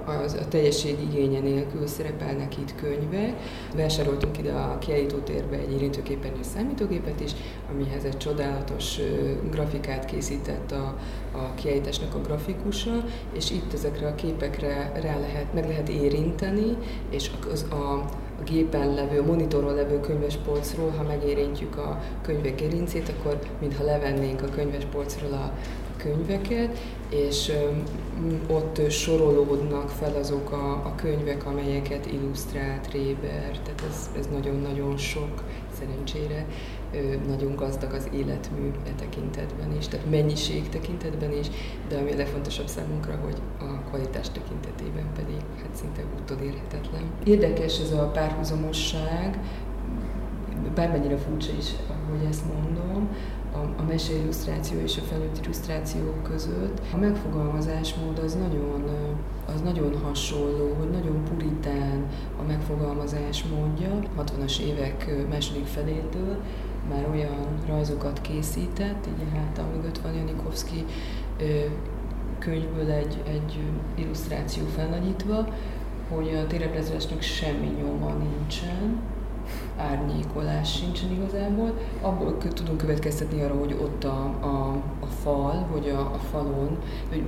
az 0.06 0.34
a 0.34 0.48
teljesség 0.48 0.98
igénye 1.02 1.40
nélkül 1.40 1.88
szerepelnek 1.88 2.58
itt 2.58 2.76
könyvek. 2.76 3.34
Vásároltunk 3.76 4.38
ide 4.38 4.52
a 4.52 4.78
kiállítótérbe 4.78 5.58
egy 5.58 5.72
érintőképernyő 5.72 6.44
számítógépet 6.54 7.20
is, 7.20 7.32
amihez 7.72 8.04
egy 8.04 8.18
csodálatos 8.18 9.00
grafikát 9.52 10.06
készített 10.06 10.72
a, 10.72 10.98
a 11.32 11.54
kiállításnak 11.54 12.16
a 12.16 12.22
grafikusa, 12.22 13.04
és 13.34 13.52
itt 13.52 13.74
ezekre 13.74 14.08
a 14.08 14.16
képekre 14.16 14.92
rá 15.02 15.20
lehet, 15.20 15.54
meg 15.54 15.68
lehet 15.68 15.90
érinteni, 15.90 16.78
és 17.10 17.32
az, 17.52 17.66
a, 17.70 17.94
a 18.40 18.44
gépen 18.46 18.94
levő, 18.94 19.20
a 19.20 19.26
monitoron 19.26 19.76
levő 19.76 20.00
könyvespolcról, 20.00 20.90
ha 20.98 21.04
megérintjük 21.04 21.78
a 21.78 22.00
könyvek 22.22 22.62
gerincét, 22.62 23.10
akkor 23.10 23.40
mintha 23.60 23.84
levennénk 23.84 24.42
a 24.42 24.50
könyvespolcról 24.50 25.34
a, 25.34 25.54
könyveket, 26.04 26.78
és 27.10 27.52
ott 28.48 28.90
sorolódnak 28.90 29.90
fel 29.90 30.16
azok 30.16 30.52
a, 30.52 30.72
a 30.72 30.94
könyvek, 30.96 31.46
amelyeket 31.46 32.06
illusztrált 32.06 32.92
Réber, 32.92 33.60
tehát 33.64 33.84
ez, 33.90 34.10
ez 34.18 34.28
nagyon-nagyon 34.28 34.98
sok, 34.98 35.44
szerencsére 35.80 36.46
nagyon 37.28 37.56
gazdag 37.56 37.94
az 37.94 38.10
életmű 38.14 38.72
e 38.88 38.92
tekintetben 39.00 39.76
is, 39.78 39.88
tehát 39.88 40.10
mennyiség 40.10 40.70
tekintetben 40.70 41.32
is, 41.32 41.48
de 41.88 41.98
ami 41.98 42.12
a 42.12 42.16
legfontosabb 42.16 42.68
számunkra, 42.68 43.20
hogy 43.24 43.38
a 43.60 43.90
kvalitás 43.90 44.30
tekintetében 44.30 45.06
pedig 45.16 45.36
hát 45.62 45.76
szinte 45.76 46.02
érhetetlen. 46.44 47.02
Érdekes 47.24 47.80
ez 47.80 47.92
a 47.92 48.12
párhuzamosság, 48.14 49.40
bármennyire 50.76 51.18
furcsa 51.18 51.52
is, 51.58 51.70
hogy 52.10 52.28
ezt 52.30 52.44
mondom, 52.54 53.10
a, 53.54 53.82
a 53.82 53.84
mese 53.88 54.14
illusztráció 54.14 54.80
és 54.80 54.98
a 54.98 55.02
felnőtt 55.02 55.40
illusztráció 55.44 56.14
között. 56.24 56.82
A 56.94 56.98
megfogalmazásmód 56.98 58.18
az 58.18 58.36
nagyon, 58.36 58.84
az 59.46 59.62
nagyon 59.62 60.00
hasonló, 60.04 60.74
hogy 60.80 60.90
nagyon 60.90 61.24
puritán 61.24 62.06
a 62.40 62.44
megfogalmazás 62.48 63.44
módja. 63.44 64.00
60-as 64.18 64.60
évek 64.60 65.28
második 65.30 65.66
felétől 65.66 66.38
már 66.90 67.08
olyan 67.12 67.48
rajzokat 67.68 68.22
készített, 68.22 69.08
így 69.08 69.28
a 69.32 69.38
hátam 69.38 69.66
mögött 69.76 69.98
van 69.98 70.14
Janikovszki 70.14 70.86
könyvből 72.40 72.92
egy, 72.92 73.22
egy 73.28 73.60
illusztráció 73.96 74.64
felnagyítva, 74.76 75.48
hogy 76.10 76.36
a 76.44 76.48
téreplezőlésnek 76.48 77.22
semmi 77.22 77.68
nyoma 77.68 78.14
nincsen, 78.14 79.02
árnyékolás 79.80 80.76
sincsen 80.76 81.12
igazából. 81.12 81.74
Abból 82.02 82.38
tudunk 82.38 82.78
következtetni 82.78 83.42
arra, 83.42 83.58
hogy 83.60 83.78
ott 83.82 84.04
a, 84.04 84.24
a, 84.42 84.82
a 85.00 85.06
fal, 85.06 85.68
hogy 85.72 85.90
a, 85.90 86.00
a 86.00 86.20
falon, 86.32 86.78
hogy 87.10 87.24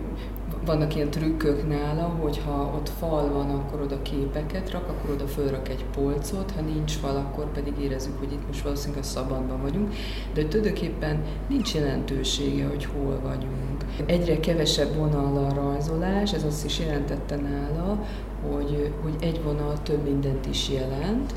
vannak 0.66 0.96
ilyen 0.96 1.10
trükkök 1.10 1.68
nála, 1.68 2.04
hogyha 2.04 2.74
ott 2.76 2.90
fal 2.90 3.30
van, 3.30 3.50
akkor 3.50 3.82
oda 3.82 4.02
képeket 4.02 4.72
rak, 4.72 4.90
akkor 4.90 5.10
oda 5.10 5.28
fölrak 5.28 5.70
egy 5.70 5.86
polcot, 5.96 6.52
ha 6.52 6.62
nincs 6.62 6.92
fal, 6.92 7.16
akkor 7.16 7.52
pedig 7.52 7.74
érezzük, 7.80 8.20
hogy 8.20 8.32
itt 8.32 8.48
most 8.48 8.62
valószínűleg 8.62 9.04
a 9.04 9.06
szabadban 9.06 9.62
vagyunk, 9.62 9.94
de 10.34 10.46
tulajdonképpen 10.48 11.24
nincs 11.48 11.74
jelentősége, 11.74 12.68
hogy 12.68 12.86
hol 12.86 13.20
vagyunk. 13.24 13.86
Egyre 14.06 14.40
kevesebb 14.40 14.96
vonallal 14.96 15.50
rajzolás, 15.50 16.34
ez 16.34 16.44
azt 16.44 16.66
is 16.66 16.80
jelentette 16.80 17.36
nála, 17.36 18.06
hogy, 18.52 18.94
hogy 19.02 19.16
egy 19.20 19.44
vonal 19.44 19.82
több 19.84 20.04
mindent 20.04 20.46
is 20.46 20.70
jelent, 20.70 21.34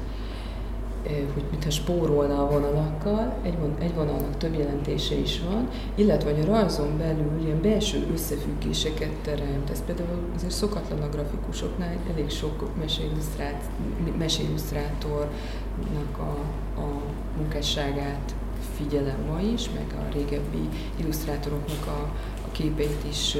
hogy 1.06 1.44
mintha 1.50 1.70
spórolna 1.70 2.42
a 2.42 2.50
vonalakkal, 2.50 3.34
egy, 3.42 3.58
von, 3.58 3.76
egy 3.78 3.94
vonalnak 3.94 4.36
több 4.36 4.58
jelentése 4.58 5.14
is 5.14 5.40
van, 5.40 5.68
illetve 5.94 6.32
hogy 6.32 6.40
a 6.40 6.46
rajzon 6.46 6.98
belül 6.98 7.40
ilyen 7.44 7.62
belső 7.62 8.06
összefüggéseket 8.12 9.12
teremt. 9.22 9.70
Ez 9.70 9.84
például 9.84 10.18
azért 10.34 10.52
szokatlan 10.52 11.02
a 11.02 11.08
grafikusoknál, 11.08 11.96
elég 12.12 12.30
sok 12.30 12.70
meseillusztrátornak 14.18 16.18
a, 16.18 16.36
a 16.80 17.02
munkásságát 17.36 18.34
figyelem 18.76 19.18
ma 19.28 19.40
is, 19.40 19.70
meg 19.70 19.94
a 19.98 20.12
régebbi 20.12 20.68
illusztrátoroknak 20.96 21.86
a, 21.86 22.12
a 22.46 22.50
képeit 22.52 23.04
is 23.08 23.36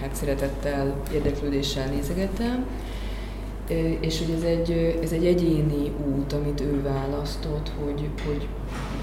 hát 0.00 0.14
szeretettel, 0.14 1.02
érdeklődéssel 1.12 1.88
nézegetem 1.88 2.66
és 4.00 4.18
hogy 4.18 4.34
ez 4.36 4.42
egy, 4.42 4.98
ez 5.02 5.12
egy 5.12 5.26
egyéni 5.26 5.92
út, 6.06 6.32
amit 6.32 6.60
ő 6.60 6.82
választott, 6.82 7.70
hogy, 7.84 8.08
hogy 8.26 8.48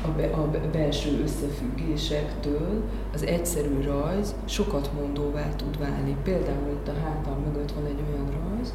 a, 0.06 0.08
be, 0.08 0.24
a 0.24 0.50
belső 0.72 1.22
összefüggésektől 1.24 2.84
az 3.14 3.24
egyszerű 3.26 3.82
rajz 3.82 4.36
sokat 4.46 4.90
mondóvá 5.00 5.50
tud 5.56 5.80
válni. 5.80 6.16
Például 6.24 6.70
itt 6.70 6.88
a 6.88 6.94
hátam 7.04 7.38
mögött 7.46 7.72
van 7.72 7.86
egy 7.86 8.04
olyan 8.12 8.32
rajz, 8.32 8.74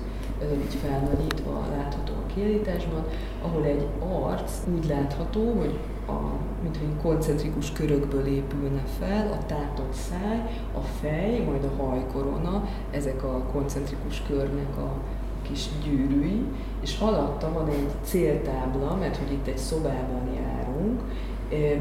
így 0.53 0.75
felnagyítva 0.75 1.67
látható 1.77 2.13
a 2.13 2.33
kiállításban, 2.35 3.05
ahol 3.43 3.65
egy 3.65 3.87
arc 4.23 4.53
úgy 4.75 4.87
látható, 4.87 5.53
hogy 5.59 5.79
a, 6.07 6.13
mint 6.63 6.77
hogy 6.77 7.03
koncentrikus 7.03 7.73
körökből 7.73 8.27
épülne 8.27 8.83
fel, 8.99 9.33
a 9.33 9.47
tátott 9.47 9.93
száj, 9.93 10.39
a 10.75 10.81
fej, 11.01 11.41
majd 11.41 11.65
a 11.65 11.83
hajkorona, 11.83 12.69
ezek 12.91 13.25
a 13.25 13.43
koncentrikus 13.53 14.23
körnek 14.29 14.77
a 14.77 14.93
kis 15.49 15.69
gyűrűi, 15.85 16.45
és 16.83 16.99
alatta 17.01 17.53
van 17.53 17.69
egy 17.69 17.89
céltábla, 18.03 18.97
mert 19.01 19.17
hogy 19.17 19.33
itt 19.33 19.47
egy 19.47 19.59
szobában 19.59 20.29
járunk, 20.35 21.01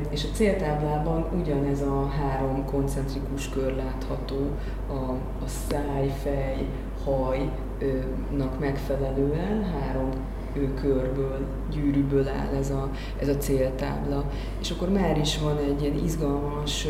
és 0.09 0.23
a 0.23 0.33
céltáblában 0.33 1.25
ugyanez 1.41 1.81
a 1.81 2.07
három 2.07 2.65
koncentrikus 2.65 3.49
kör 3.49 3.75
látható, 3.75 4.49
a, 4.89 5.11
a 5.43 5.47
száj, 5.69 6.13
fej, 6.23 6.67
hajnak 7.05 8.59
megfelelően, 8.59 9.63
három 9.63 10.09
ő 10.53 10.73
körből, 10.73 11.39
gyűrűből 11.71 12.27
áll 12.27 12.55
ez 12.55 12.69
a, 12.69 12.89
ez 13.19 13.27
a 13.27 13.37
céltábla. 13.37 14.31
És 14.61 14.71
akkor 14.71 14.89
már 14.89 15.17
is 15.17 15.39
van 15.39 15.57
egy 15.57 15.81
ilyen 15.81 16.03
izgalmas 16.03 16.87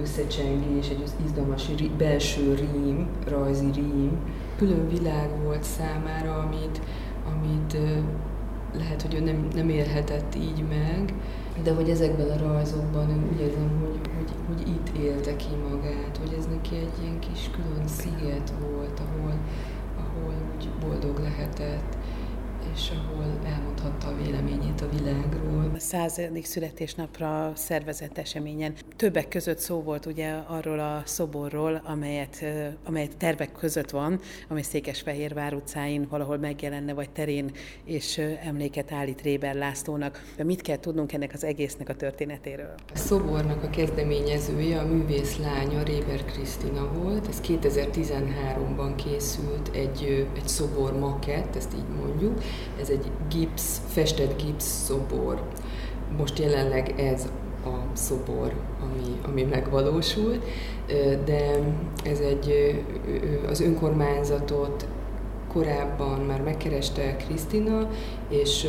összecsengés, 0.00 0.88
egy 0.88 1.02
izgalmas 1.24 1.70
belső 1.98 2.54
rím, 2.54 3.08
rajzi 3.28 3.70
rím, 3.74 4.18
külön 4.58 4.88
világ 4.88 5.28
volt 5.42 5.62
számára, 5.62 6.34
amit, 6.34 6.80
amit 7.26 7.76
lehet, 8.74 9.02
hogy 9.02 9.14
ő 9.14 9.20
nem, 9.20 9.48
nem 9.54 9.68
élhetett 9.68 10.34
így 10.34 10.64
meg, 10.68 11.14
de 11.62 11.74
hogy 11.74 11.90
ezekben 11.90 12.30
a 12.30 12.46
rajzokban 12.46 13.10
én 13.10 13.28
úgy 13.32 13.40
érzem, 13.40 13.70
hogy, 13.80 14.00
hogy, 14.16 14.30
hogy 14.46 14.68
itt 14.68 14.88
élte 14.98 15.36
ki 15.36 15.54
magát, 15.70 16.16
hogy 16.20 16.34
ez 16.38 16.46
neki 16.46 16.76
egy 16.76 17.02
ilyen 17.02 17.18
kis 17.18 17.50
külön 17.50 17.86
sziget 17.86 18.52
volt, 18.60 19.00
ahol, 19.00 19.34
ahol 19.96 20.34
úgy 20.56 20.68
boldog 20.80 21.18
lehetett 21.18 21.96
és 22.74 22.90
ahol 22.90 23.38
elmondhatta 23.44 24.06
a 24.06 24.14
véleményét 24.22 24.80
a 24.80 24.88
világról. 24.88 25.70
A 25.74 25.78
századik 25.78 26.44
születésnapra 26.44 27.52
szervezett 27.54 28.18
eseményen 28.18 28.74
többek 28.96 29.28
között 29.28 29.58
szó 29.58 29.82
volt 29.82 30.06
ugye 30.06 30.30
arról 30.46 30.78
a 30.78 31.02
szoborról, 31.04 31.80
amelyet, 31.84 32.44
amelyet 32.84 33.16
tervek 33.16 33.52
között 33.52 33.90
van, 33.90 34.20
amely 34.48 34.62
Székesfehérvár 34.62 35.54
utcáin 35.54 36.06
valahol 36.10 36.38
megjelenne, 36.38 36.92
vagy 36.92 37.10
terén, 37.10 37.50
és 37.84 38.20
emléket 38.44 38.92
állít 38.92 39.22
Réber 39.22 39.54
Lászlónak. 39.54 40.22
De 40.36 40.44
mit 40.44 40.60
kell 40.60 40.78
tudnunk 40.78 41.12
ennek 41.12 41.32
az 41.34 41.44
egésznek 41.44 41.88
a 41.88 41.94
történetéről? 41.94 42.74
A 42.94 42.98
szobornak 42.98 43.62
a 43.62 43.70
kezdeményezője 43.70 44.80
a 44.80 44.86
művész 44.86 45.38
lánya 45.38 45.82
Réber 45.82 46.24
Krisztina 46.24 46.92
volt. 46.92 47.28
Ez 47.28 47.40
2013-ban 47.40 48.92
készült 48.96 49.70
egy, 49.72 50.28
egy 50.36 50.48
szobor 50.48 50.98
makett, 50.98 51.56
ezt 51.56 51.74
így 51.74 51.96
mondjuk, 52.00 52.38
ez 52.80 52.88
egy 52.88 53.10
gipsz, 53.28 53.80
festett 53.86 54.42
gipsz 54.42 54.84
szobor. 54.84 55.42
Most 56.16 56.38
jelenleg 56.38 57.00
ez 57.00 57.28
a 57.64 57.96
szobor, 57.96 58.52
ami, 58.82 59.18
ami 59.22 59.42
megvalósult, 59.42 60.44
de 61.24 61.58
ez 62.04 62.18
egy, 62.18 62.80
az 63.48 63.60
önkormányzatot 63.60 64.86
korábban 65.52 66.20
már 66.20 66.42
megkereste 66.42 67.16
Krisztina, 67.16 67.88
és 68.28 68.68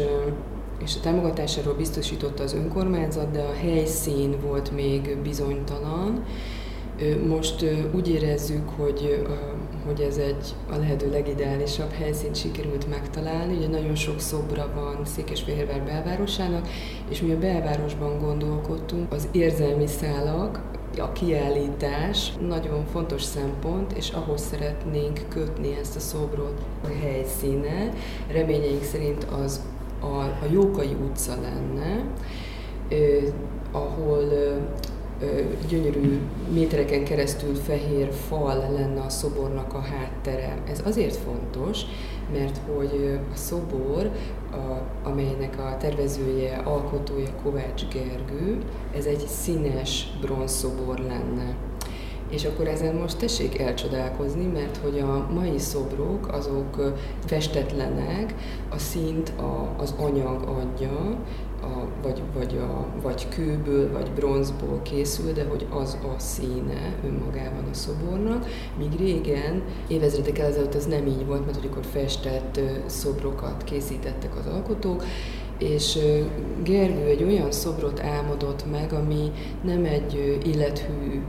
és 0.84 0.96
a 0.96 1.00
támogatásáról 1.00 1.74
biztosította 1.74 2.44
az 2.44 2.54
önkormányzat, 2.54 3.32
de 3.32 3.42
a 3.42 3.54
helyszín 3.54 4.36
volt 4.42 4.72
még 4.72 5.18
bizonytalan. 5.24 6.24
Most 7.28 7.66
úgy 7.94 8.10
érezzük, 8.10 8.70
hogy 8.70 9.26
hogy 9.86 10.02
ez 10.02 10.18
egy 10.18 10.56
a 10.72 10.76
lehető 10.76 11.10
legideálisabb 11.12 11.92
helyszínt 11.92 12.36
sikerült 12.36 12.90
megtalálni. 12.90 13.56
Ugye 13.56 13.68
nagyon 13.68 13.96
sok 13.96 14.20
szobra 14.20 14.72
van 14.76 15.06
Székesfehérvár 15.06 15.84
belvárosának, 15.84 16.68
és 17.10 17.22
mi 17.22 17.32
a 17.32 17.38
belvárosban 17.38 18.20
gondolkodtunk, 18.20 19.14
az 19.14 19.28
érzelmi 19.32 19.88
szálak, 19.88 20.62
a 20.98 21.12
kiállítás 21.12 22.32
nagyon 22.48 22.86
fontos 22.86 23.24
szempont, 23.24 23.92
és 23.92 24.10
ahhoz 24.10 24.42
szeretnénk 24.42 25.26
kötni 25.30 25.78
ezt 25.80 25.96
a 25.96 26.00
szobrot 26.00 26.62
a 26.84 26.88
helyszíne. 27.02 27.94
Reményeink 28.32 28.84
szerint 28.84 29.24
az 29.24 29.62
a, 30.00 30.22
a 30.22 30.46
Jókai 30.52 30.96
utca 31.10 31.34
lenne, 31.42 32.04
eh, 32.90 33.24
ahol 33.72 34.24
gyönyörű 35.70 36.20
métereken 36.54 37.04
keresztül 37.04 37.56
fehér 37.56 38.14
fal 38.28 38.58
lenne 38.58 39.02
a 39.02 39.10
szobornak 39.10 39.74
a 39.74 39.80
háttere. 39.80 40.58
Ez 40.70 40.82
azért 40.86 41.16
fontos, 41.16 41.82
mert 42.32 42.60
hogy 42.76 43.20
a 43.34 43.36
szobor, 43.36 44.12
a, 44.52 44.82
amelynek 45.10 45.60
a 45.60 45.78
tervezője, 45.80 46.56
alkotója 46.56 47.36
Kovács 47.44 47.88
Gergő, 47.88 48.58
ez 48.96 49.06
egy 49.06 49.28
színes 49.28 50.08
bronzszobor 50.22 50.98
lenne. 50.98 51.56
És 52.30 52.46
akkor 52.46 52.68
ezen 52.68 52.96
most 52.96 53.18
tessék 53.18 53.60
elcsodálkozni, 53.60 54.46
mert 54.46 54.78
hogy 54.78 55.00
a 55.00 55.30
mai 55.34 55.58
szobrok 55.58 56.28
azok 56.28 56.94
festetlenek, 57.26 58.34
a 58.70 58.78
szint 58.78 59.30
a, 59.30 59.74
az 59.78 59.94
anyag 59.98 60.44
adja, 60.44 61.18
a, 61.62 61.88
vagy, 62.02 62.22
vagy, 62.34 62.58
a, 62.58 62.86
vagy 63.02 63.30
kőből, 63.30 63.92
vagy 63.92 64.12
bronzból 64.12 64.80
készül, 64.84 65.34
de 65.34 65.46
hogy 65.50 65.66
az 65.70 65.98
a 66.04 66.20
színe 66.20 66.96
önmagában 67.06 67.64
a 67.72 67.74
szobornak. 67.74 68.46
Míg 68.78 68.98
régen, 68.98 69.64
évezredek 69.88 70.40
ezelőtt 70.40 70.76
ez 70.76 70.86
nem 70.86 71.08
így 71.08 71.26
volt, 71.26 71.46
mert 71.46 71.66
akkor 71.66 71.86
festett 71.86 72.60
szobrokat 72.86 73.64
készítettek 73.64 74.38
az 74.38 74.46
alkotók, 74.46 75.04
és 75.58 76.00
Gergő 76.64 77.06
egy 77.06 77.24
olyan 77.24 77.52
szobrot 77.52 78.00
álmodott 78.00 78.72
meg, 78.72 78.94
ami 78.94 79.32
nem 79.64 79.86
egy 79.86 80.40
élethű 80.46 81.22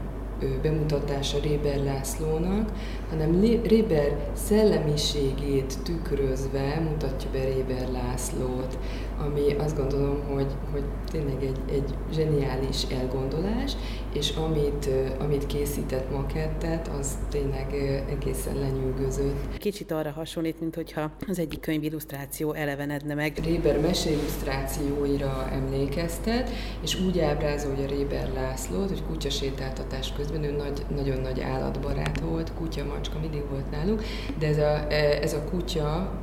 bemutatása 0.61 1.37
Réber 1.39 1.83
Lászlónak, 1.83 2.71
hanem 3.09 3.41
Réber 3.63 4.29
szellemiségét 4.33 5.77
tükrözve 5.83 6.87
mutatja 6.89 7.29
be 7.31 7.43
Réber 7.43 7.91
Lászlót, 7.91 8.77
ami 9.25 9.53
azt 9.57 9.77
gondolom, 9.77 10.23
hogy, 10.33 10.55
hogy 10.71 10.83
tényleg 11.11 11.43
egy, 11.43 11.59
egy 11.71 11.93
zseniális 12.13 12.83
elgondolás, 12.83 13.71
és 14.13 14.29
amit, 14.29 14.89
amit 15.19 15.45
készített 15.45 16.11
makettet, 16.11 16.87
az 16.99 17.17
tényleg 17.29 17.73
egészen 18.09 18.55
lenyűgözött. 18.55 19.57
Kicsit 19.57 19.91
arra 19.91 20.11
hasonlít, 20.11 20.59
mint 20.59 20.75
hogyha 20.75 21.11
az 21.27 21.39
egyik 21.39 21.59
könyv 21.59 21.83
illusztráció 21.83 22.53
elevenedne 22.53 23.13
meg. 23.13 23.37
Réber 23.43 23.79
illusztrációira 24.05 25.47
emlékeztet, 25.51 26.49
és 26.81 26.99
úgy 26.99 27.19
ábrázolja 27.19 27.87
Réber 27.87 28.31
Lászlót, 28.33 28.89
hogy 28.89 29.03
kutyasétáltatás 29.03 30.13
közben 30.13 30.43
ő 30.43 30.51
nagy, 30.51 30.85
nagyon 30.95 31.21
nagy 31.21 31.41
állatbarát 31.41 32.19
volt, 32.19 32.53
kutya, 32.53 32.85
macska 32.85 33.19
mindig 33.19 33.43
volt 33.49 33.71
nálunk, 33.71 34.03
de 34.39 34.47
ez 34.47 34.57
a, 34.57 34.93
e, 34.93 35.19
ez 35.21 35.33
a 35.33 35.43
kutya, 35.43 36.19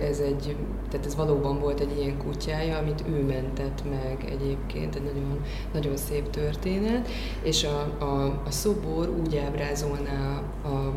ez 0.00 0.18
egy, 0.18 0.56
tehát 0.90 1.06
ez 1.06 1.16
valóban 1.16 1.58
volt 1.58 1.80
egy 1.80 1.96
ilyen 1.98 2.18
kutyája, 2.26 2.78
amit 2.78 3.04
ő 3.08 3.22
mentett 3.22 3.82
meg 3.90 4.24
egyébként, 4.30 4.94
egy 4.94 5.02
nagyon, 5.02 5.40
nagyon 5.72 5.96
szép 5.96 6.30
történet, 6.30 7.08
és 7.42 7.64
a, 7.64 8.04
a, 8.04 8.42
a 8.46 8.50
szobor 8.50 9.08
úgy 9.08 9.36
ábrázolná 9.36 10.42
a, 10.62 10.68
a, 10.68 10.94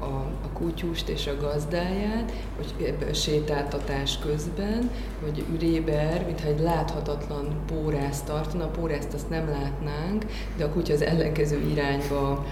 a 0.00 0.48
kutyust 0.52 1.08
és 1.08 1.26
a 1.26 1.36
gazdáját, 1.40 2.32
hogy 2.56 2.94
a 3.10 3.14
sétáltatás 3.14 4.18
közben, 4.18 4.90
hogy 5.22 5.44
Réber, 5.60 6.24
mintha 6.26 6.48
egy 6.48 6.60
láthatatlan 6.60 7.46
pórázt 7.66 8.26
tartana, 8.26 8.64
a 8.64 8.68
pórázt 8.68 9.14
azt 9.14 9.30
nem 9.30 9.48
látnánk, 9.48 10.24
de 10.56 10.64
a 10.64 10.70
kutya 10.70 10.92
az 10.92 11.02
ellenkező 11.02 11.60
irányba 11.70 12.46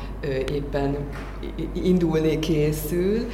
éppen 0.53 0.97
indulni 1.73 2.39
készül, 2.39 3.27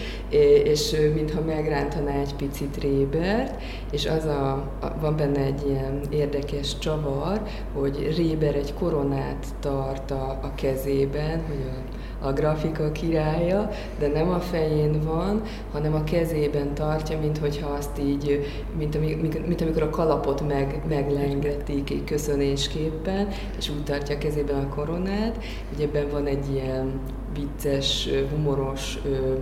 és 0.65 0.97
mintha 1.15 1.41
megrántaná 1.41 2.21
egy 2.21 2.35
picit 2.35 2.77
Rébert, 2.77 3.63
és 3.91 4.07
az 4.07 4.25
a, 4.25 4.53
a, 4.81 4.97
van 5.01 5.17
benne 5.17 5.41
egy 5.41 5.63
ilyen 5.67 6.01
érdekes 6.11 6.79
csavar, 6.79 7.43
hogy 7.73 8.15
Réber 8.17 8.55
egy 8.55 8.75
koronát 8.75 9.47
tart 9.61 10.11
a, 10.11 10.39
a 10.43 10.53
kezében, 10.55 11.43
hogy 11.47 11.67
a 11.67 12.04
a 12.25 12.33
grafika 12.33 12.93
királya, 12.93 13.71
de 13.99 14.09
nem 14.09 14.29
a 14.29 14.41
fején 14.41 15.01
van, 15.05 15.43
hanem 15.73 15.95
a 15.95 16.05
kezében 16.05 16.75
tartja, 16.75 17.19
mint 17.19 17.39
hogyha 17.39 17.71
azt 17.71 17.99
így, 17.99 18.47
mint, 18.77 18.95
amik, 18.95 19.47
mint 19.47 19.61
amikor 19.61 19.83
a 19.83 19.91
kalapot 19.91 20.49
meg, 20.49 20.83
meglengetik 20.89 21.91
egy 21.91 22.05
köszönésképpen, 22.05 23.29
és 23.59 23.71
úgy 23.71 23.85
tartja 23.85 24.15
a 24.15 24.19
kezében 24.19 24.65
a 24.65 24.75
koronát. 24.75 25.45
Ugye 25.75 25.85
ebben 25.85 26.09
van 26.11 26.27
egy 26.27 26.53
ilyen 26.53 27.01
vicces, 27.35 28.09
humoros 28.31 28.99
ö, 29.05 29.35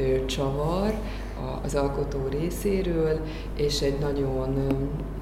ö, 0.00 0.24
csavar, 0.24 0.94
az 1.62 1.74
alkotó 1.74 2.18
részéről, 2.40 3.20
és 3.56 3.80
egy 3.80 3.98
nagyon, 3.98 4.56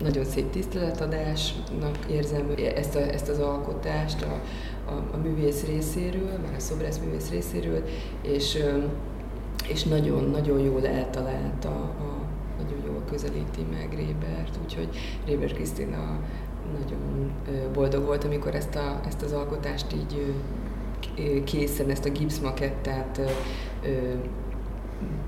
nagyon 0.02 0.24
szép 0.24 0.50
tiszteletadásnak 0.50 1.98
érzem 2.10 2.54
ezt, 2.74 2.94
a, 2.96 2.98
ezt 2.98 3.28
az 3.28 3.38
alkotást 3.38 4.22
a, 4.22 4.40
a, 4.86 5.14
a 5.14 5.16
művész 5.22 5.66
részéről, 5.66 6.38
meg 6.42 6.54
a 6.56 6.60
szobrász 6.60 6.98
művész 6.98 7.30
részéről, 7.30 7.82
és, 8.22 8.58
és 9.68 9.82
nagyon-nagyon 9.82 10.60
jól 10.60 10.86
eltalálta, 10.86 11.70
a, 11.70 12.22
nagyon 12.58 12.84
jól 12.86 13.02
közelíti 13.10 13.62
meg 13.70 13.94
Rébert, 13.96 14.58
úgyhogy 14.62 14.88
Réber 15.26 15.52
Krisztina 15.52 16.20
nagyon 16.78 17.32
boldog 17.72 18.04
volt, 18.04 18.24
amikor 18.24 18.54
ezt, 18.54 18.74
a, 18.74 19.00
ezt 19.06 19.22
az 19.22 19.32
alkotást 19.32 19.86
így 19.92 20.34
készen, 21.44 21.90
ezt 21.90 22.04
a 22.04 22.10
gipszmakettet 22.10 23.20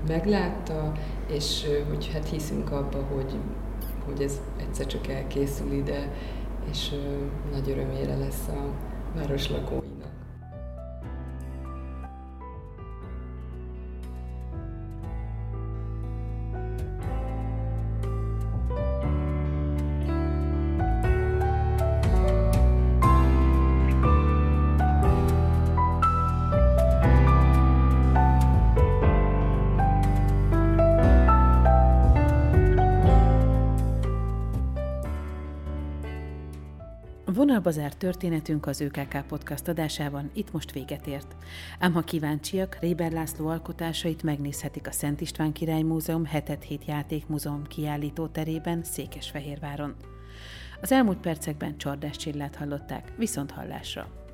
meglátta, 0.07 0.91
és 1.27 1.65
hogy 1.89 2.09
hát 2.13 2.29
hiszünk 2.29 2.71
abba, 2.71 3.03
hogy, 3.13 3.35
hogy 4.05 4.21
ez 4.21 4.41
egyszer 4.59 4.85
csak 4.85 5.07
elkészül 5.07 5.71
ide, 5.71 6.11
és 6.69 6.91
nagy 7.51 7.69
örömére 7.69 8.17
lesz 8.17 8.47
a 8.47 8.93
naar 9.15 9.25
Rusland 9.25 9.65
komen. 9.65 9.84
Történetünk 38.05 38.65
az 38.65 38.81
ÖKK 38.81 39.25
podcast 39.27 39.67
adásában 39.67 40.29
itt 40.33 40.51
most 40.51 40.71
véget 40.71 41.07
ért. 41.07 41.35
Ám 41.79 41.93
ha 41.93 42.01
kíváncsiak, 42.01 42.77
Réber 42.81 43.11
László 43.11 43.47
alkotásait 43.47 44.23
megnézhetik 44.23 44.87
a 44.87 44.91
Szent 44.91 45.21
István 45.21 45.51
Király 45.51 45.81
Múzeum 45.81 46.25
7 46.25 46.85
Játékmúzeum 46.85 47.63
kiállító 47.63 48.27
terében 48.27 48.83
Székesfehérváron. 48.83 49.95
Az 50.81 50.91
elmúlt 50.91 51.17
percekben 51.17 51.77
Csordás 51.77 52.15
Csillát 52.15 52.55
hallották, 52.55 53.11
viszont 53.17 53.51
hallásra! 53.51 54.24